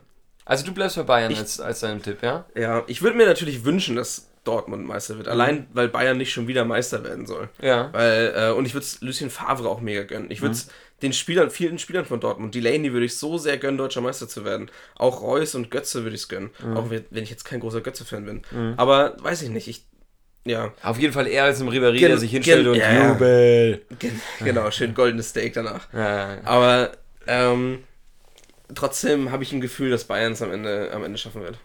[0.44, 2.44] Also du bleibst bei Bayern Ich- als, als deinem Tipp, ja?
[2.54, 5.28] ja, ich würde mir natürlich wünschen, dass Dortmund Meister wird.
[5.28, 7.48] Allein, weil Bayern nicht schon wieder Meister werden soll.
[7.60, 7.90] Ja.
[7.92, 10.30] Weil, äh, und ich würde es Lucien Favre auch mega gönnen.
[10.30, 10.68] Ich würde es
[11.00, 14.44] den Spielern, vielen Spielern von Dortmund, Delaney würde ich so sehr gönnen, deutscher Meister zu
[14.44, 14.70] werden.
[14.96, 16.50] Auch Reus und Götze würde ich es gönnen.
[16.74, 18.74] Auch wenn ich jetzt kein großer Götze-Fan bin.
[18.76, 19.66] Aber weiß ich nicht.
[19.68, 19.84] Ich,
[20.44, 23.82] ja, Auf jeden Fall eher als im Ribéry, der sich hinstellt und ja, jubel.
[24.00, 25.86] gen- genau, schön goldenes Steak danach.
[25.92, 26.38] Ja.
[26.44, 26.92] Aber
[27.28, 27.84] ähm,
[28.74, 31.58] trotzdem habe ich ein Gefühl, dass Bayern es am Ende, am Ende schaffen wird.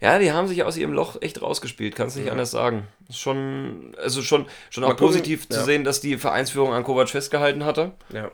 [0.00, 2.86] Ja, die haben sich aus ihrem Loch echt rausgespielt, kannst nicht anders sagen.
[3.08, 5.64] Ist Schon, also schon, schon auch gucken, positiv zu ja.
[5.64, 7.92] sehen, dass die Vereinsführung an Kovac festgehalten hatte.
[8.12, 8.30] Ja.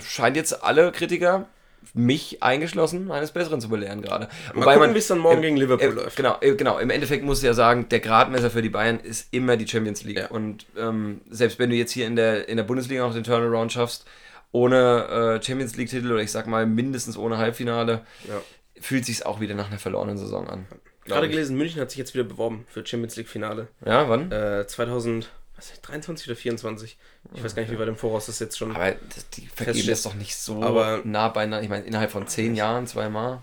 [0.00, 1.46] Scheint jetzt alle Kritiker,
[1.92, 4.28] mich eingeschlossen, eines Besseren zu belehren gerade.
[4.54, 6.16] Mal gucken, wie es dann morgen im- gegen Liverpool äh, läuft.
[6.16, 6.78] Genau, genau.
[6.78, 10.02] Im Endeffekt muss ich ja sagen, der Gradmesser für die Bayern ist immer die Champions
[10.04, 10.18] League.
[10.18, 10.28] Ja.
[10.28, 13.70] Und ähm, selbst wenn du jetzt hier in der, in der Bundesliga noch den Turnaround
[13.72, 14.06] schaffst,
[14.50, 18.40] ohne äh, Champions League-Titel oder ich sag mal mindestens ohne Halbfinale, Ja.
[18.80, 20.66] fühlt sich auch wieder nach einer verlorenen Saison an.
[21.04, 23.68] Gerade gelesen, München hat sich jetzt wieder beworben für Champions League Finale.
[23.84, 24.32] Ja, wann?
[24.32, 26.96] Äh, 2023 oder 24.
[27.34, 28.74] Ich weiß gar nicht, wie weit im Voraus das jetzt schon.
[28.74, 31.62] Aber das, die vergeben das doch nicht so Aber- nah beieinander.
[31.62, 33.40] Ich meine, innerhalb von zehn Jahren zweimal.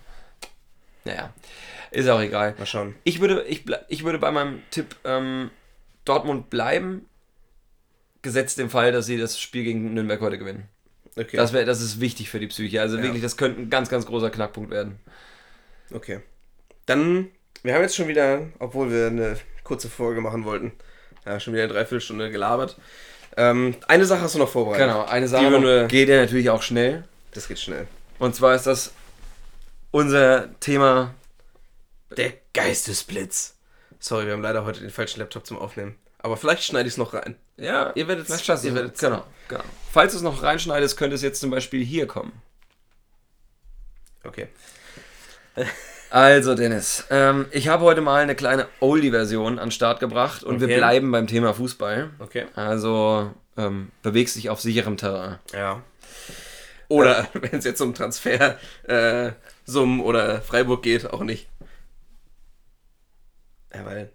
[1.06, 1.34] Naja,
[1.92, 2.56] ist auch egal.
[2.60, 2.96] Mal schauen.
[3.04, 5.50] Ich würde, ich, ich würde bei meinem Tipp ähm,
[6.06, 7.06] Dortmund bleiben,
[8.22, 10.68] gesetzt dem Fall, dass sie das Spiel gegen Nürnberg heute gewinnen.
[11.18, 11.38] Okay.
[11.38, 12.82] Das, wär, das ist wichtig für die Psyche.
[12.82, 13.04] Also Ja.
[13.04, 15.00] wirklich, das könnte ein ganz, ganz großer Knackpunkt werden.
[15.94, 16.22] okay.
[16.86, 17.30] Dann,
[17.64, 20.72] wir haben jetzt schon wieder, obwohl wir eine kurze Folge machen wollten,
[21.26, 22.78] ja, schon wieder eine Dreiviertelstunde gelabert.
[23.38, 24.88] Ähm, eine Sache hast du noch vorbereitet.
[24.88, 27.04] Genau, eine Die Sache noch, wir- geht ja natürlich auch schnell.
[27.34, 27.88] Das geht schnell.
[28.20, 28.92] Und zwar ist das
[29.92, 31.14] unser Thema.
[32.18, 33.56] Der Geistesblitz.
[34.00, 35.96] Sorry, wir haben leider heute den falschen Laptop zum Aufnehmen.
[36.20, 37.36] Aber vielleicht schneide ich es noch rein.
[37.58, 38.64] Ja, Ihr werdet du ihr es.
[38.76, 39.64] werdet Genau, genau.
[39.92, 42.34] Falls du es noch reinschneidest, könnte es jetzt zum Beispiel hier kommen.
[44.24, 44.48] Okay.
[46.12, 50.60] Also Dennis, ähm, ich habe heute mal eine kleine Oldie-Version an den Start gebracht und
[50.60, 50.76] wir Okay.
[50.78, 52.10] bleiben beim Thema Fußball.
[52.20, 52.48] Okay.
[52.54, 55.40] Also ähm, bewegst dich auf sicherem Terrain.
[55.54, 55.82] Ja.
[56.90, 59.32] Oder wenn es jetzt um Transfer, äh,
[59.74, 61.48] oder Freiburg geht, auch nicht.
[63.74, 64.12] Ja, weil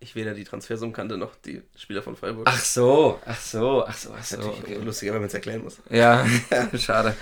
[0.00, 2.48] ich weder die Transfersummen kannte noch die Spieler von Freiburg.
[2.50, 4.36] Ach so, ach so, ach so, ach so.
[4.38, 4.74] Natürlich Okay.
[4.82, 5.76] lustiger, wenn man es erklären muss.
[5.90, 6.26] Ja,
[6.76, 7.14] schade.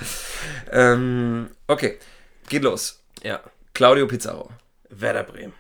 [0.72, 1.98] Ähm, okay,
[2.48, 3.02] geht los.
[3.22, 3.40] Ja.
[3.76, 4.50] Claudio Pizarro.
[4.88, 5.52] Werder Bremen.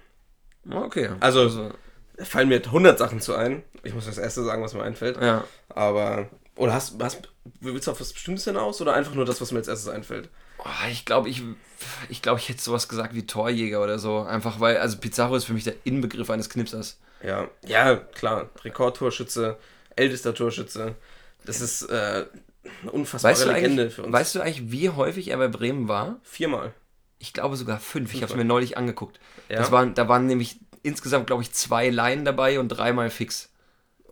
[0.70, 1.10] Okay.
[1.20, 1.70] Also-
[2.16, 3.62] Da fallen mir 100 Sachen zu ein.
[3.82, 5.20] Ich muss das erste sagen, was mir einfällt.
[5.20, 5.44] ja.
[5.68, 6.28] Aber.
[6.56, 7.28] Oder hast, hast
[7.60, 10.30] willst du auf was Bestimmtes hinaus oder einfach nur das, was mir als erstes einfällt?
[10.58, 11.42] Oh, ich glaube, ich,
[12.08, 14.20] ich, glaub, ich hätte sowas gesagt wie Torjäger oder so.
[14.20, 16.98] Einfach weil, also Pizarro ist für mich der Inbegriff eines Knipsers.
[17.22, 18.48] Ja, ja, klar.
[18.64, 19.58] Rekordtorschütze,
[19.94, 20.94] ältester Torschütze.
[21.44, 22.24] Das ist äh,
[22.80, 24.12] eine unfassbare Weißt du, Legende für uns.
[24.14, 26.16] weißt du eigentlich, wie häufig er bei Bremen war?
[26.22, 26.72] Viermal.
[27.18, 28.12] Ich glaube sogar fünf.
[28.14, 29.18] Ich habe es mir neulich angeguckt.
[29.48, 29.56] Ja?
[29.58, 33.50] Das waren, da waren nämlich insgesamt, glaube ich, zwei Laien dabei und dreimal fix.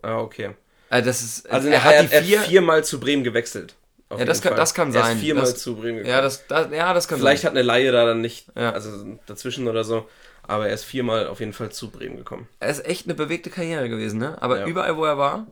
[0.01, 0.55] Ah, okay.
[0.89, 2.39] Also das ist, Also er, hat die er vier.
[2.39, 3.75] hat viermal zu Bremen gewechselt.
[4.15, 4.57] Ja, das kann- Fall.
[4.59, 5.15] das kann Er sein.
[5.17, 6.11] ist viermal Das- zu Bremen gekommen.
[6.13, 7.51] ja, das, das, ja, das kann Vielleicht sein.
[7.51, 8.71] hat eine Laie da dann nicht, Ja.
[8.71, 10.07] also dazwischen oder so.
[10.43, 12.47] Aber er ist viermal auf jeden Fall zu Bremen gekommen.
[12.59, 14.39] Er ist echt eine bewegte Karriere gewesen, ne?
[14.41, 14.67] Aber Ja.
[14.67, 15.47] überall, wo er war,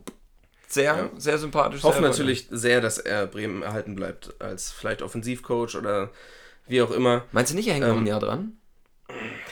[0.68, 1.10] sehr, Ja.
[1.18, 1.78] sehr sympathisch.
[1.78, 4.34] Ich hoffe natürlich sehr, dass er Bremen erhalten bleibt.
[4.40, 6.10] Als vielleicht Offensivcoach oder
[6.66, 7.24] wie auch immer.
[7.32, 8.56] Meinst du nicht, er hängt noch Ähm, ein Jahr dran?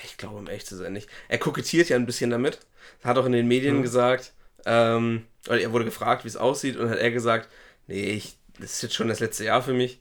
[0.04, 1.08] Ich glaube, um echt zu sein, nicht.
[1.28, 2.58] Er kokettiert ja ein bisschen damit.
[3.04, 3.82] Hat auch in den Medien Mhm.
[3.82, 4.32] gesagt,
[4.64, 7.48] ähm, oder er wurde gefragt, wie es aussieht, und hat er gesagt,
[7.86, 10.00] nee, ich, das ist jetzt schon das letzte Jahr für mich.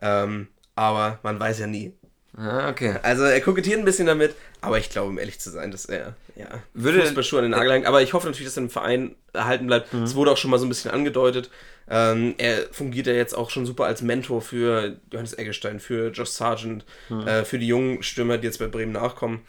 [0.00, 1.94] Ähm, aber man weiß ja nie.
[2.36, 2.96] Ah, okay.
[3.02, 6.14] Also er kokettiert ein bisschen damit, aber ich glaube, um ehrlich zu sein, dass er
[6.36, 7.86] ja, Würde- Fußballschuhe an den Nagel hängt.
[7.86, 9.92] Aber ich hoffe natürlich, dass er im Verein erhalten bleibt.
[9.94, 10.02] Mhm.
[10.02, 11.50] Es wurde auch schon mal so ein bisschen angedeutet.
[11.88, 16.28] Ähm, er fungiert ja jetzt auch schon super als Mentor für Johannes Eggestein, für Josh
[16.30, 17.26] Sargent, Mhm.
[17.26, 19.46] äh, für die jungen Stürmer, die jetzt bei Bremen nachkommen.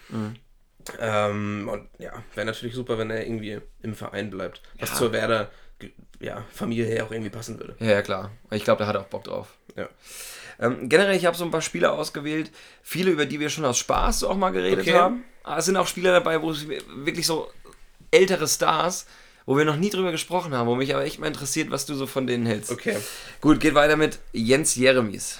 [0.99, 4.61] Ähm, und ja, wäre natürlich super, wenn er irgendwie im Verein bleibt.
[4.79, 5.49] Was zur Werder
[6.19, 7.75] ja, Familie her auch irgendwie passen würde.
[7.79, 8.31] Ja, ja, klar.
[8.51, 9.53] Ich glaube, der hat auch Bock drauf.
[9.75, 9.89] Ja.
[10.59, 12.51] Ähm, generell, ich habe so ein paar Spieler ausgewählt,
[12.83, 14.93] viele, über die wir schon aus Spaß so auch mal geredet Okay.
[14.93, 15.23] haben.
[15.43, 17.49] Aber es sind auch Spieler dabei, wo es wirklich so
[18.11, 19.05] ältere Stars,
[19.45, 21.93] wo wir noch nie drüber gesprochen haben, wo mich aber echt mal interessiert, was du
[21.95, 22.71] so von denen hältst.
[22.71, 22.97] Okay.
[23.39, 25.39] Gut, geht weiter mit Jens Jeremies.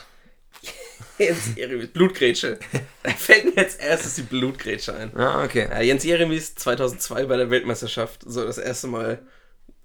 [1.18, 2.60] Jens Jeremies, Blutgrätsche.
[3.04, 5.12] Da fällt mir jetzt erstes die Blutgrätsche ein.
[5.18, 5.68] Ja, okay.
[5.70, 9.20] Ja, Jens Jeremies 2002 bei der Weltmeisterschaft, so das erste Mal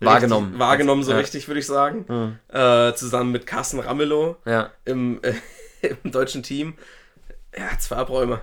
[0.07, 0.46] Wahrgenommen.
[0.48, 1.18] Richtig, wahrgenommen, so Ja.
[1.18, 2.38] richtig, würde ich sagen.
[2.48, 4.70] Äh, zusammen mit Carsten Ramelow Ja.
[4.84, 5.34] im, äh,
[6.05, 6.74] im deutschen Team.
[7.57, 8.40] Ja, zwei Abräumer.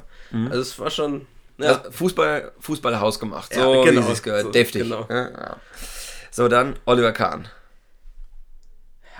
[0.50, 1.26] Also es war schon.
[1.58, 3.54] Ja, Fußball, Fußball hausgemacht.
[3.56, 4.08] Ja, So genau.
[4.08, 4.44] wie es gehört.
[4.44, 4.84] So, Deftig.
[4.84, 5.06] genau.
[5.10, 5.58] Ja, ja.
[6.32, 7.48] So, dann Oliver Kahn.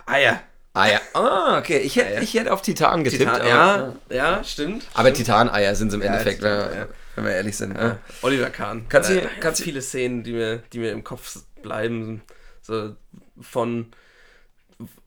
[0.06, 0.42] Eier.
[0.76, 1.02] Ja.
[1.14, 1.80] Ah, okay.
[1.80, 2.22] Ich hätte Eier.
[2.22, 3.24] ich hätte auf Titan getippt.
[3.34, 4.86] Titan, ja, ja, stimmt.
[4.94, 6.88] aber Titan-Eier sind es im Ja, Endeffekt, wenn, ja.
[7.16, 7.76] wenn wir ehrlich sind.
[7.76, 7.84] Ja.
[7.88, 7.98] Ja.
[8.22, 8.86] Oliver Kahn.
[8.88, 12.22] Kannst du- Äh, kannst du- viele Szenen, die mir, die mir im Kopf bleiben.
[12.62, 12.96] So
[13.42, 13.88] von,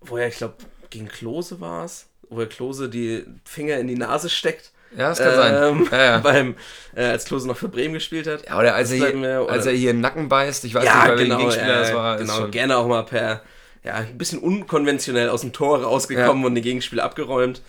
[0.01, 0.55] woher ich glaube,
[0.91, 4.73] gegen Klose war es, wo er Klose die Finger in die Nase steckt.
[4.97, 5.55] Ja, das kann sein.
[5.63, 6.19] Ähm, Ja, ja.
[6.23, 6.55] Beim,
[6.95, 8.47] äh, als Klose noch für Bremen gespielt hat.
[8.47, 10.75] Ja, oder als, er hier, mir- oder- als er hier in den Nacken beißt, ich
[10.75, 11.37] weiß nicht, ja, bei welchem genau.
[11.39, 12.17] Gegenspieler das war.
[12.19, 13.43] genau, gerne auch mal per,
[13.85, 17.63] ja, ein bisschen unkonventionell aus dem Tor rausgekommen und den Gegenspieler abgeräumt.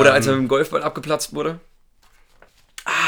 [0.00, 1.60] Oder als er Ähm, mit dem Golfball abgeplatzt wurde.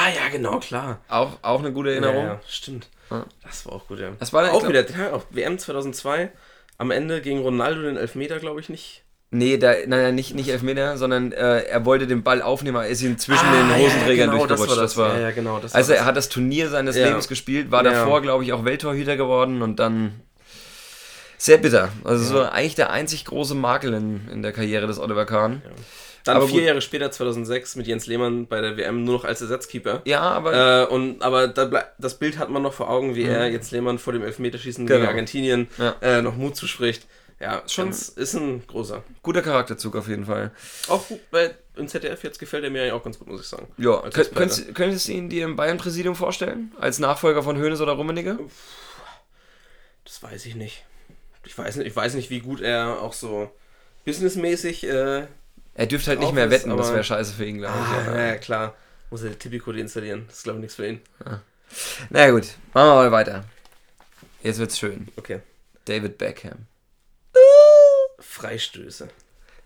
[0.07, 1.01] Ah, ja, genau, klar.
[1.09, 2.25] Auch, auch eine gute Erinnerung.
[2.25, 2.89] Ja, ja, stimmt.
[3.11, 3.25] Ja.
[3.43, 4.11] Das war auch gut, ja.
[4.19, 6.31] Das war dann, auch glaub- wieder, ja, WM 2002.
[6.79, 9.03] Am Ende gegen Ronaldo den Elfmeter, glaube ich, nicht.
[9.31, 12.87] Nee, da, nein, nein, nicht, nicht Elfmeter, sondern äh, er wollte den Ball aufnehmen, er
[12.89, 14.81] ist ihm zwischen den Ah, Hosenträgern ja, genau, durchgerutscht.
[14.81, 15.17] Das war das.
[15.17, 15.59] ja, ja, genau.
[15.59, 16.95] Das also war er hat das Turnier seines.
[16.95, 20.21] Lebens gespielt, war davor, glaube ich, auch Welttorhüter geworden und dann
[21.39, 21.91] sehr bitter.
[22.05, 25.63] Also so eigentlich der einzig große Makel in, in der Karriere des Oliver Kahn.
[25.65, 25.71] Ja,
[26.27, 26.67] Dann aber vier gut.
[26.69, 30.03] Jahre später, 2006, mit Jens Lehmann bei der WM nur noch als Ersatzkeeper.
[30.15, 33.71] aber Äh, und, aber da das Bild hat man noch vor Augen, wie er Jens
[33.71, 35.11] Lehmann vor dem Elfmeterschießen gegen Genau.
[35.11, 35.95] Argentinien Ja.
[36.03, 37.07] äh, noch Mut zuspricht.
[37.39, 39.03] Ja, Schon- ist ein großer.
[39.23, 40.53] guter Charakterzug auf jeden Fall.
[40.89, 43.47] Auch gut bei im ZDF jetzt gefällt er mir eigentlich auch ganz gut, muss ich
[43.47, 43.67] sagen.
[43.77, 46.73] Ja, könntest du ihn dir im Bayern-Präsidium vorstellen?
[46.81, 48.39] Als Nachfolger von Hoeneß oder Rummenigge?
[50.05, 50.85] Das weiß ich nicht.
[51.45, 53.51] Ich weiß nicht, ich weiß nicht, wie gut er auch so
[54.07, 54.85] businessmäßig.
[54.89, 55.27] Äh,
[55.79, 58.09] Er dürfte halt nicht mehr wetten, das aber- wäre scheiße für ihn, glaube ich.
[58.09, 58.27] ah, ja.
[58.29, 58.75] ja, klar.
[59.11, 60.25] Muss er Tipico deinstallieren.
[60.27, 61.01] Das ist, glaube ich, nichts für ihn.
[62.11, 63.45] Na ja, gut, machen wir mal weiter.
[64.43, 65.09] Jetzt wird's schön.
[65.17, 65.41] Okay.
[65.85, 66.67] David Beckham.
[68.19, 69.09] Freistöße.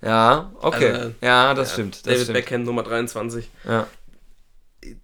[0.02, 0.90] Ja, okay.
[0.92, 1.94] Also, ja, das Ja, stimmt.
[1.96, 2.34] Das David stimmt.
[2.34, 3.48] Beckham, Nummer 23.
[3.64, 3.86] Ja.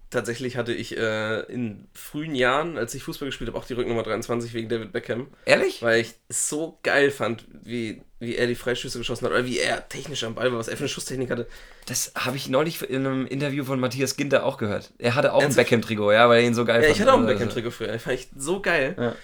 [0.09, 4.03] Tatsächlich hatte ich äh, in frühen Jahren, als ich Fußball gespielt habe, auch die Rücknummer
[4.03, 5.27] 23 wegen David Beckham.
[5.43, 5.81] Ehrlich?
[5.81, 9.59] Weil ich es so geil fand, wie, wie er die Freistöße geschossen hat oder wie
[9.59, 11.45] er technisch am Ball war, was er für eine Schusstechnik hatte.
[11.87, 14.93] Das habe ich neulich in einem Interview von Matthias Ginter auch gehört.
[14.97, 15.67] Er hatte auch ein Ernsthaft?
[15.69, 16.95] Beckham-Trikot, ja, weil er ihn so geil Ja, fand.
[16.95, 17.87] ich hatte auch ein Also, Beckham-Trikot früher.
[17.87, 18.95] Das fand ich so geil.
[18.97, 19.15] Ja.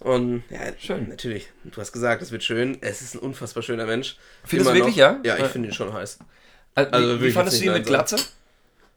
[0.00, 1.08] Und ja, Schön.
[1.08, 1.50] Natürlich.
[1.62, 2.78] Du hast gesagt, es wird schön.
[2.80, 4.16] Es ist ein unfassbar schöner Mensch.
[4.44, 5.00] Findest du wirklich, noch.
[5.02, 5.20] ja?
[5.22, 5.48] Ja, ich Ja.
[5.48, 6.18] finde ihn schon heiß.
[6.74, 8.16] Also, Also wie, ich fandest du ihn mit Glatze?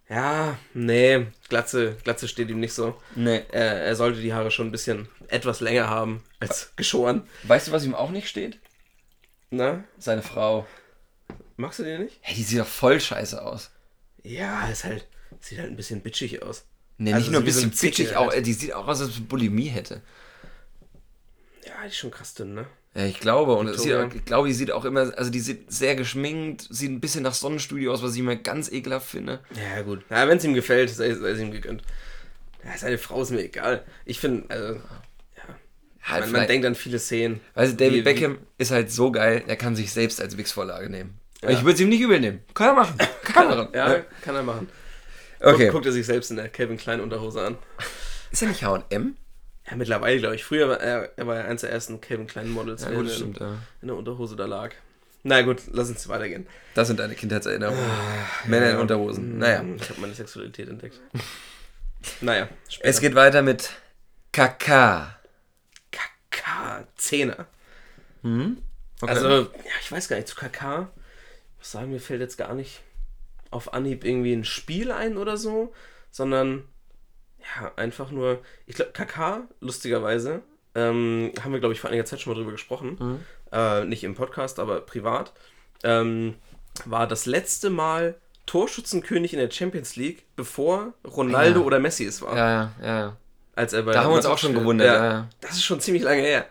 [0.08, 3.00] Ja, nee, Glatze, Glatze steht ihm nicht so.
[3.16, 3.42] Nee.
[3.52, 7.28] Er, er sollte die Haare schon ein bisschen etwas länger haben als geschoren.
[7.44, 8.60] Weißt du, was ihm auch nicht steht?
[9.50, 10.68] Na, Seine Frau.
[11.58, 12.18] magst du den nicht?
[12.22, 13.72] Hey, die sieht doch voll scheiße aus.
[14.22, 15.08] Ja, ist halt,
[15.40, 16.66] sieht halt ein bisschen bitchig aus.
[16.98, 19.00] Nee, Also nicht nur ein so so bisschen Zicke bitchig, auch, die sieht auch aus,
[19.02, 20.02] als ob sie Bulimie hätte.
[21.66, 22.68] Ja, die ist schon krass dünn, ne?
[22.96, 23.54] Ja, ich glaube.
[23.56, 27.02] Und sieht, ich glaube, die sieht auch immer, also die sieht sehr geschminkt, sieht ein
[27.02, 29.42] bisschen nach Sonnenstudio aus, was ich immer ganz ekelhaft finde.
[29.54, 30.04] Ja, gut.
[30.10, 31.84] Ja, wenn es ihm gefällt, sei, sei es ihm gegönnt.
[32.64, 33.84] Ja, seine Frau ist mir egal.
[34.06, 34.80] Ich finde, also,
[36.04, 37.42] Halt man, man denkt an viele Szenen.
[37.56, 40.90] Also David Wie- wie- Beckham ist halt so geil, er kann sich selbst als Wix-Vorlage
[40.90, 41.20] nehmen.
[41.48, 42.42] Ich würde es ihm nicht übel nehmen.
[42.54, 42.96] Kann er machen.
[43.24, 43.70] Kann er.
[43.74, 44.68] Ja, kann er machen.
[45.40, 45.64] Okay.
[45.66, 47.58] Guckt, guckt er sich selbst in der Kevin Klein Unterhose an.
[48.32, 49.16] Ist er nicht H&M?
[49.70, 50.44] Ja, mittlerweile, glaube ich.
[50.44, 53.08] Früher war er, er war ja eins der ersten Kevin Klein Models, Ja, der gut,
[53.08, 53.40] in, stimmt.
[53.40, 53.58] Ja.
[53.82, 54.72] in der Unterhose da lag.
[55.24, 56.46] Na gut, lass uns weitergehen.
[56.76, 57.84] Das sind deine Kindheitserinnerungen.
[58.46, 59.40] Männer in Unterhosen.
[59.40, 59.64] Naja.
[59.76, 61.02] Ich habe meine Sexualität entdeckt.
[62.22, 62.88] naja, später.
[62.90, 63.72] Es geht weiter mit
[64.32, 65.20] Kaka.
[65.92, 67.48] KK, Zehner.
[68.22, 68.56] Okay.
[69.02, 69.48] Also, ja,
[69.82, 70.90] ich weiß gar nicht, zu KK,
[71.54, 72.82] ich muss sagen, mir fällt jetzt gar nicht
[73.50, 75.74] auf Anhieb irgendwie ein Spiel ein oder so,
[76.12, 76.66] sondern
[77.62, 80.42] ja, einfach nur, ich glaube, KK, lustigerweise,
[80.74, 83.20] ähm, haben wir, glaube ich, vor einiger Zeit schon mal drüber gesprochen,
[83.52, 85.32] äh, nicht im Podcast, aber privat,
[85.84, 86.36] ähm,
[86.86, 88.16] war das letzte Mal
[88.46, 91.66] Torschützenkönig in der Champions League, bevor Ronaldo Ja.
[91.66, 92.36] oder Messi es war.
[92.36, 93.18] Ja, ja, ja.
[93.56, 95.30] Als er bei Da haben wir uns auch schon gewundert, ja, ja.
[95.42, 96.46] Das ist schon ziemlich lange her.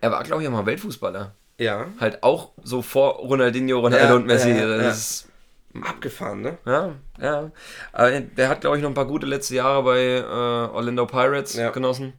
[0.00, 1.34] Er war, glaube ich, auch mal Weltfußballer.
[1.58, 1.86] Ja.
[2.00, 4.54] Halt auch so vor Ronaldinho, Ronaldo und Messi.
[4.54, 5.28] das Ist,
[5.82, 6.58] Abgefahren, ne?
[6.66, 7.50] ja, ja.
[7.92, 10.22] Aber der hat, glaube ich, noch ein paar gute letzte Jahre bei äh,
[10.74, 11.70] Orlando Pirates Ja.
[11.70, 12.12] genossen.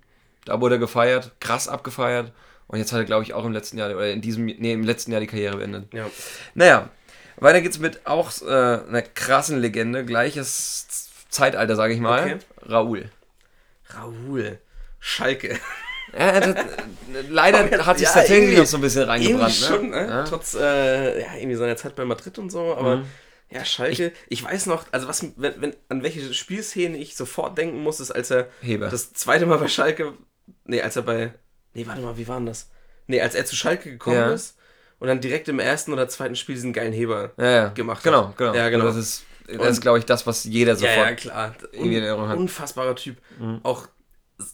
[0.45, 2.31] Da wurde er gefeiert, krass abgefeiert.
[2.67, 4.83] Und jetzt hat er, glaube ich, auch im letzten Jahr, oder in diesem, nee, im
[4.83, 5.93] letzten Jahr die Karriere beendet.
[5.93, 6.07] Ja.
[6.53, 6.89] Naja,
[7.37, 10.87] weiter geht's mit auch äh, einer krassen Legende, gleiches
[11.29, 12.21] Zeitalter, sage ich mal.
[12.23, 12.37] Okay.
[12.65, 13.09] Raoul.
[13.89, 14.59] Raoul.
[14.99, 15.57] Schalke.
[16.17, 16.55] Ja, das,
[17.29, 19.59] leider hat sich Ja, tatsächlich noch so ein bisschen reingebrannt.
[19.61, 20.07] Irgendwie schon, ne?
[20.07, 20.23] Ja.
[20.23, 23.05] Trotz, äh, ja, irgendwie seiner Zeit bei Madrid und so, aber Mhm.
[23.51, 27.81] Ja, Schalke, ich, weiß noch, also was, wenn, wenn, an welche Spielszene ich sofort denken
[27.83, 28.89] muss, ist, als er Heber.
[28.89, 30.13] das zweite Mal bei Schalke,
[30.65, 31.33] nee, als er bei,
[31.73, 32.69] nee, warte mal, wie war denn das?
[33.07, 34.31] Nee, als er zu Schalke gekommen Ja.
[34.31, 34.57] ist
[34.99, 37.67] und dann direkt im ersten oder zweiten Spiel diesen geilen Heber ja, ja.
[37.69, 38.03] gemacht hat.
[38.03, 38.55] Genau, genau.
[38.55, 38.85] Ja, genau.
[38.85, 40.95] Das ist, das ist glaube ich, das, was jeder sofort.
[40.97, 41.55] Ja, ja, klar.
[41.71, 42.35] in Erinnerung hat.
[42.35, 42.43] Mhm.
[42.43, 43.17] unfassbarer Typ.
[43.61, 43.87] Auch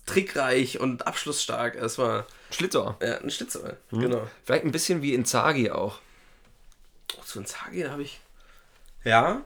[0.06, 1.76] trickreich und abschlussstark.
[1.76, 2.98] Es war Schlitzohr.
[3.02, 3.78] ja, ein Schlitzer.
[3.92, 4.00] Mhm.
[4.00, 4.28] Genau.
[4.44, 6.00] Vielleicht ein bisschen wie Inzaghi auch.
[7.18, 8.20] Oh, so ein Zagi, da habe ich.
[9.04, 9.42] Ja.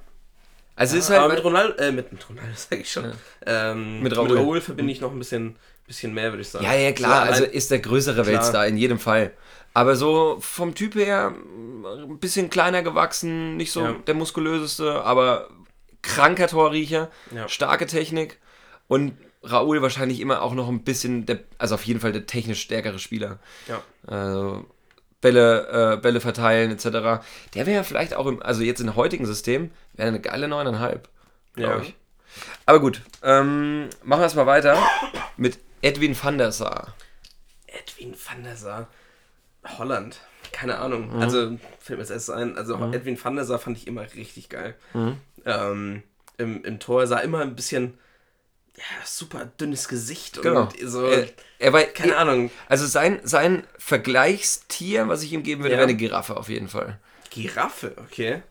[0.75, 1.33] Also ist aber halt.
[1.35, 3.13] mit Ronaldo, äh, mit Ronaldo sag ich schon.
[3.45, 4.37] Ähm, Mit mit Raoul.
[4.37, 4.61] Raoul.
[4.61, 5.55] verbinde ich noch ein bisschen,
[5.87, 6.65] bisschen mehr, würde ich sagen.
[6.65, 7.27] ja, ja, klar.
[7.27, 8.27] So Also ist der größere Klar.
[8.27, 9.31] Weltstar in jedem Fall.
[9.73, 13.91] Aber so vom Typ her ein bisschen kleiner gewachsen, nicht so Ja.
[14.07, 15.49] der muskulöseste, aber
[16.01, 17.47] kranker Torriecher, Ja.
[17.47, 18.39] starke Technik
[18.87, 22.61] und Raoul wahrscheinlich immer auch noch ein bisschen, der, also auf jeden Fall der technisch
[22.61, 23.39] stärkere Spieler.
[23.67, 23.81] ja.
[24.07, 24.65] Also
[25.25, 27.23] Bälle, äh, Bälle verteilen etc.
[27.55, 30.99] Der wäre vielleicht auch im, also jetzt im heutigen System, wäre eine geile 9,5,
[31.55, 31.81] glaube Ja.
[31.81, 31.95] ich.
[32.67, 34.77] Aber gut, ähm, machen wir es mal weiter
[35.35, 36.93] mit Edwin van der Sar.
[37.65, 38.87] Edwin van der Sar.
[39.79, 40.19] Holland.
[40.51, 41.15] Keine Ahnung.
[41.15, 41.21] Mhm.
[41.23, 42.55] Also, fällt mir jetzt erst ein.
[42.55, 44.75] Also, Edwin van der Sar fand ich immer richtig geil.
[44.93, 45.17] Mhm.
[45.45, 46.03] Ähm,
[46.37, 47.97] im, Im Tor sah immer ein bisschen.
[48.77, 50.41] Ja, super dünnes Gesicht.
[50.41, 50.63] Genau.
[50.63, 51.05] Und so.
[51.05, 51.27] er,
[51.59, 52.51] er war, keine Ahnung.
[52.67, 55.79] Also sein, sein Vergleichstier, was ich ihm geben würde, Ja.
[55.79, 56.99] wäre eine Giraffe auf jeden Fall.
[57.29, 58.43] Giraffe, okay.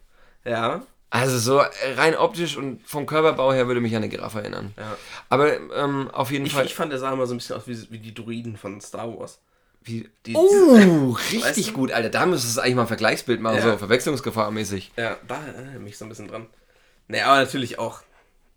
[0.44, 0.82] Ja.
[1.10, 1.62] Also so
[1.96, 4.74] rein optisch und vom Körperbau her würde mich an eine Giraffe erinnern.
[4.76, 4.96] ja.
[5.28, 6.66] Aber ähm, auf jeden Ich, Fall.
[6.66, 9.06] ich fand, der sah immer so ein bisschen aus wie, wie die Druiden von Star
[9.16, 9.38] Wars.
[9.82, 11.72] wie, Die, oh, richtig Weißt du?
[11.72, 12.08] gut, Alter.
[12.10, 13.62] Da müsstest du eigentlich mal ein Vergleichsbild machen, Ja.
[13.62, 14.92] so verwechslungsgefahrmäßig.
[14.96, 16.46] Ja, da erinnere ich mich so ein bisschen dran.
[17.08, 18.00] Naja, aber natürlich auch.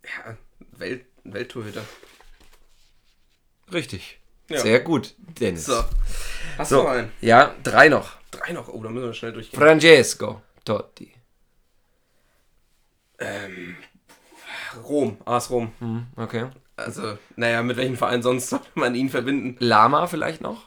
[0.03, 0.35] Ja,
[0.77, 1.83] Welt, Welttorhüter.
[3.71, 4.19] Richtig.
[4.49, 4.59] Ja.
[4.59, 5.65] Sehr gut, Dennis.
[5.65, 5.83] So.
[6.57, 7.11] Hast So, du noch einen?
[7.21, 8.13] ja, drei noch.
[8.31, 8.69] Drei noch.
[8.69, 9.59] Oh, da müssen wir schnell durchgehen.
[9.59, 11.13] Francesco Totti.
[14.87, 15.71] Rom, AS Rom.
[15.79, 16.47] Hm, okay.
[16.75, 19.55] Also, naja, mit welchem Verein sonst sollte man ihn verbinden?
[19.59, 20.65] Lama vielleicht noch.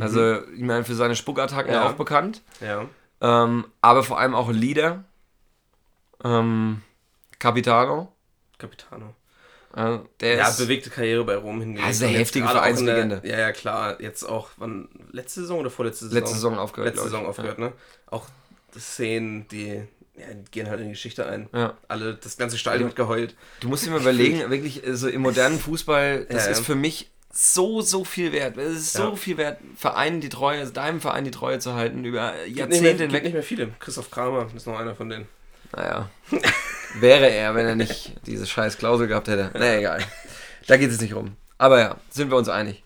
[0.00, 1.88] Also, ich meine, für seine Spuckattacken Ja.
[1.88, 2.42] auch bekannt.
[2.60, 2.86] Ja.
[3.20, 5.04] Ähm, aber vor allem auch Leader.
[6.24, 6.82] Ähm,
[7.38, 8.12] Capitano.
[8.58, 9.14] Capitano.
[9.74, 11.84] Äh, der Ja, bewegte Karriere bei Rom hingelegt.
[11.84, 13.20] Ja, ist eine heftige der- Vereinslegende.
[13.24, 14.00] Ja, ja, klar.
[14.00, 16.18] Jetzt auch, wann, letzte Saison oder vorletzte Saison?
[16.20, 17.04] Letzte Saison aufgehört, Letzte.
[17.10, 17.72] Saison aufgehört, ne?
[18.06, 18.26] Auch
[18.78, 19.82] Szenen, die,
[20.16, 21.48] ja, die gehen halt in die Geschichte ein.
[21.52, 21.76] Ja.
[21.88, 23.34] Alle, das ganze Stadion hat geheult.
[23.60, 26.56] Du musst dir mal überlegen, wirklich, so im modernen Fußball, das Ja, ja.
[26.58, 28.56] ist für mich so, so viel wert.
[28.56, 29.16] Es ist so Ja.
[29.16, 33.00] viel wert, Vereinen die Treue, also deinem Verein die Treue zu halten, über Jahrzehnte gibt
[33.00, 33.24] hinweg.
[33.24, 33.68] nicht mehr viele.
[33.78, 35.26] Christoph Kramer ist noch einer von denen.
[35.76, 36.08] Naja,
[37.00, 39.50] wäre er, wenn er nicht diese scheiß Klausel gehabt hätte.
[39.54, 40.02] Na egal.
[40.66, 41.36] Da geht es nicht rum.
[41.58, 42.82] Aber ja, sind wir uns einig.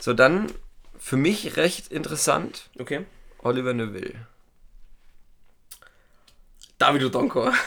[0.00, 0.50] So, dann
[0.98, 3.04] für mich recht interessant, Okay.
[3.42, 4.14] Oliver Neville.
[6.78, 7.50] Davido Donko.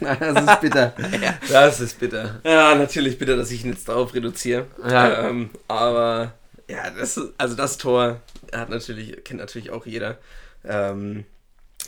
[0.00, 0.92] Das ist bitter.
[1.50, 2.42] Das ist bitter.
[2.44, 4.66] Ja, natürlich bitte, dass ich ihn jetzt darauf reduziere.
[4.86, 5.28] Ja.
[5.28, 6.34] Ähm, aber
[6.68, 8.20] ja, das ist, also das Tor
[8.52, 10.18] hat natürlich, kennt natürlich auch jeder.
[10.62, 11.24] Ähm,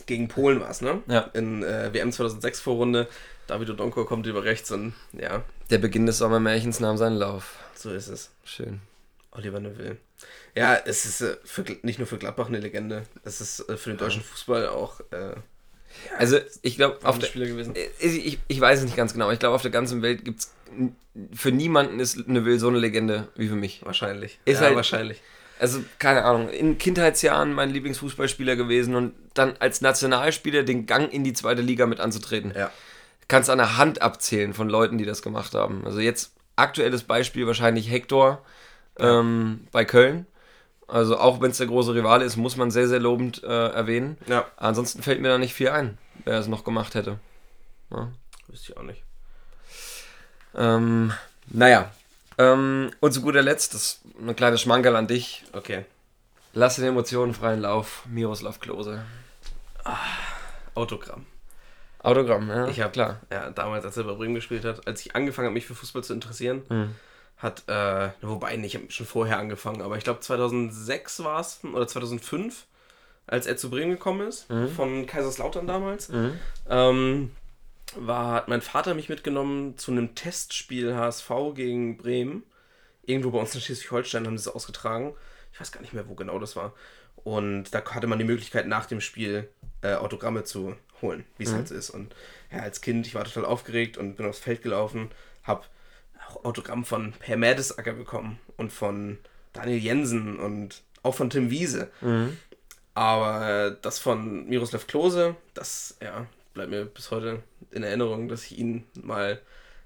[0.06, 1.02] gegen Polen war es, ne?
[1.08, 1.30] Ja.
[1.34, 3.08] In äh, WM 2006 Vorrunde.
[3.46, 7.56] Davido Donko kommt über rechts und ja, Der Beginn des Sommermärchens nahm seinen Lauf.
[7.74, 8.30] so ist es.
[8.44, 8.80] Schön.
[9.32, 9.96] Oliver Neville.
[10.56, 13.90] Ja, es ist äh, für, nicht nur für Gladbach eine Legende, es ist äh, für
[13.90, 15.34] den deutschen Fußball auch äh,
[16.18, 17.74] Also, ich glaube, auf der, Spieler gewesen.
[17.74, 19.30] Äh, Ich, ich weiß es nicht ganz genau.
[19.30, 20.52] Ich glaube, auf der ganzen Welt gibt es.
[21.34, 23.84] Für niemanden ist Neville so eine Legende wie für mich.
[23.84, 24.38] Wahrscheinlich.
[24.44, 25.20] Ist ja, halt- wahrscheinlich.
[25.60, 31.22] Also, keine Ahnung, in Kindheitsjahren mein Lieblingsfußballspieler gewesen und dann als Nationalspieler den Gang in
[31.22, 32.52] die zweite Liga mit anzutreten.
[32.56, 32.70] Ja.
[33.28, 35.82] Kannst an der Hand abzählen von Leuten, die das gemacht haben.
[35.84, 38.42] Also, jetzt aktuelles Beispiel wahrscheinlich Hector
[38.98, 40.26] ähm, bei Köln.
[40.88, 44.16] Also, auch wenn es der große Rivale ist, muss man sehr, sehr lobend äh, erwähnen.
[44.26, 47.18] Ja, Ansonsten fällt mir da nicht viel ein, wer es noch gemacht hätte.
[47.90, 48.08] Ja.
[48.48, 49.02] wüsste ich auch nicht.
[50.56, 51.12] Ähm,
[51.46, 51.90] naja.
[52.40, 55.44] Ähm, und zu guter Letzt, das ist ein kleines Schmankerl an dich.
[55.52, 55.84] Okay.
[56.54, 58.02] Lass den Emotionen freien Lauf.
[58.08, 59.02] Miroslav Klose.
[60.74, 61.26] Autogramm.
[62.02, 62.66] Autogramm, ja.
[62.68, 63.20] Ich habe klar.
[63.30, 66.02] Ja, damals, als er bei Bremen gespielt hat, als ich angefangen habe, mich für Fußball
[66.02, 66.94] zu interessieren, Mhm.
[67.36, 71.60] hat, äh, wobei nicht, ich habe schon vorher angefangen, aber ich glaube 2006 war es
[71.62, 72.66] oder 2005,
[73.26, 74.68] als er zu Bremen gekommen ist, Mhm.
[74.68, 76.10] von Kaiserslautern damals,
[76.70, 77.32] ähm,
[77.96, 82.42] war, hat mein Vater mich mitgenommen zu einem Testspiel HSV gegen Bremen.
[83.04, 85.14] Irgendwo bei uns in Schleswig-Holstein haben sie es ausgetragen.
[85.52, 86.74] Ich weiß gar nicht mehr, wo genau das war.
[87.16, 89.48] Und da hatte man die Möglichkeit, nach dem Spiel
[89.82, 91.90] äh, Autogramme zu holen, wie es halt so ist.
[91.90, 92.14] Und
[92.52, 95.10] ja, als Kind, ich war total aufgeregt und bin aufs Feld gelaufen,
[95.42, 95.64] habe
[96.26, 99.18] auch Autogramm von Per Mertesacker bekommen und von
[99.52, 101.90] Daniel Jensen und auch von Tim Wiese.
[102.94, 108.44] Aber äh, das von Miroslav Klose, das ja, bleibt mir bis heute in Erinnerung, dass
[108.44, 109.40] ich ihn mal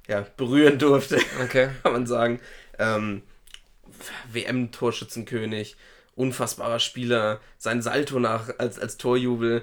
[0.09, 1.71] ja, berühren durfte, Okay.
[1.83, 2.41] kann man sagen.
[2.79, 3.23] Ähm,
[4.33, 5.77] WM-Torschützenkönig,
[6.17, 9.63] unfassbarer Spieler, sein Salto nach als, als Torjubel.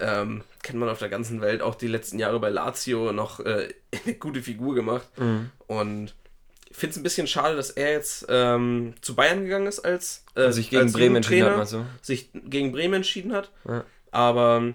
[0.00, 3.68] Ähm, kennt man auf der ganzen Welt auch die letzten Jahre bei Lazio noch äh,
[4.04, 5.08] eine gute Figur gemacht.
[5.66, 6.14] Und
[6.70, 10.24] ich finde es ein bisschen schade, dass er jetzt ähm, zu Bayern gegangen ist als
[10.34, 13.50] äh, Sich gegen Bremen entschieden hat, sich gegen Bremen entschieden hat.
[13.66, 13.84] Ja.
[14.10, 14.74] Aber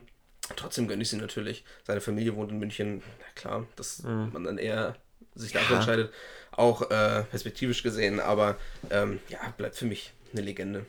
[0.55, 1.63] trotzdem gönne ich sie natürlich.
[1.85, 3.01] Seine Familie wohnt in München.
[3.19, 4.29] Na klar, dass Mhm.
[4.33, 4.95] man dann eher
[5.35, 6.13] sich dafür entscheidet.
[6.51, 8.19] Auch äh, perspektivisch gesehen.
[8.19, 8.57] Aber
[8.89, 10.85] ähm, ja, bleibt für mich eine Legende.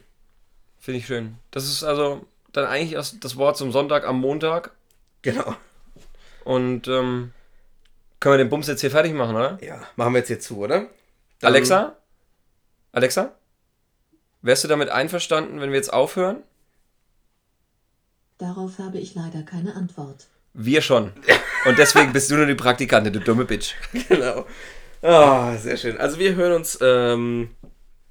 [0.81, 1.37] Finde ich schön.
[1.51, 4.73] Das ist also dann eigentlich erst das Wort zum Sonntag am Montag.
[5.23, 5.57] Genau.
[6.45, 7.33] Und ähm,
[8.21, 9.59] können wir den Bums jetzt hier fertig machen, oder?
[9.63, 10.81] Ja, machen wir jetzt hier zu, oder?
[11.41, 11.97] Dann- Alexa?
[12.93, 13.35] Alexa?
[14.43, 16.43] Wärst du damit einverstanden, wenn wir jetzt aufhören?
[18.45, 20.27] Darauf habe ich leider keine Antwort.
[20.53, 21.13] Wir schon.
[21.65, 23.73] Und deswegen bist du nur die Praktikantin, du dumme Bitch.
[24.09, 24.45] Genau.
[25.01, 25.97] Ah, sehr schön.
[25.97, 27.57] Also wir hören uns ähm,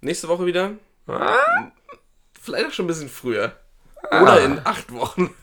[0.02, 0.72] nächste Woche wieder.
[2.42, 3.52] Vielleicht auch schon ein bisschen früher.
[4.10, 5.30] Oder in acht Wochen.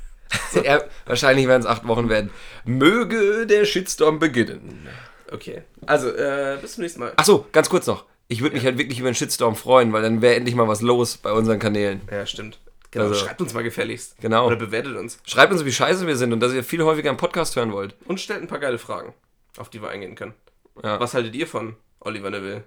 [0.64, 2.30] Ja, wahrscheinlich werden es acht Wochen werden.
[2.64, 4.88] Möge der Shitstorm beginnen.
[5.32, 5.62] Okay.
[5.86, 7.12] Also, äh, bis zum nächsten Mal.
[7.16, 8.04] Achso, ganz kurz noch.
[8.28, 10.82] Ich würde mich halt wirklich über einen Shitstorm freuen, weil dann wäre endlich mal was
[10.82, 12.00] los bei unseren Kanälen.
[12.10, 12.60] Ja, stimmt.
[12.92, 14.16] Genau, Also- schreibt uns mal gefälligst.
[14.20, 14.46] Genau.
[14.46, 15.18] Oder bewertet uns.
[15.24, 17.94] Schreibt uns, wie scheiße wir sind und dass ihr viel häufiger einen Podcast hören wollt.
[18.06, 19.14] Und stellt ein paar geile Fragen,
[19.58, 20.34] auf die wir eingehen können.
[20.82, 20.98] Ja.
[20.98, 22.64] Was haltet ihr von Oliver Neville?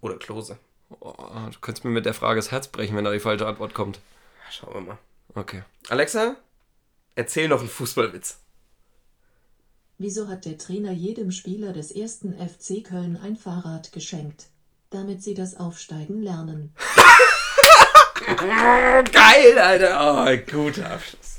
[0.00, 0.58] Oder Klose?
[1.00, 1.12] Oh,
[1.52, 4.00] du könntest mir mit der Frage das Herz brechen, wenn da die falsche Antwort kommt.
[4.50, 4.98] Schauen wir mal.
[5.34, 5.62] Okay.
[5.88, 6.36] Alexa,
[7.14, 8.38] erzähl noch einen Fußballwitz.
[9.98, 14.46] Wieso hat der Trainer jedem Spieler des ersten FC Köln ein Fahrrad geschenkt?
[14.90, 16.74] Damit sie das Aufsteigen lernen.
[18.26, 19.98] Geil, Alter.
[20.00, 21.33] Oh, guter Abschluss.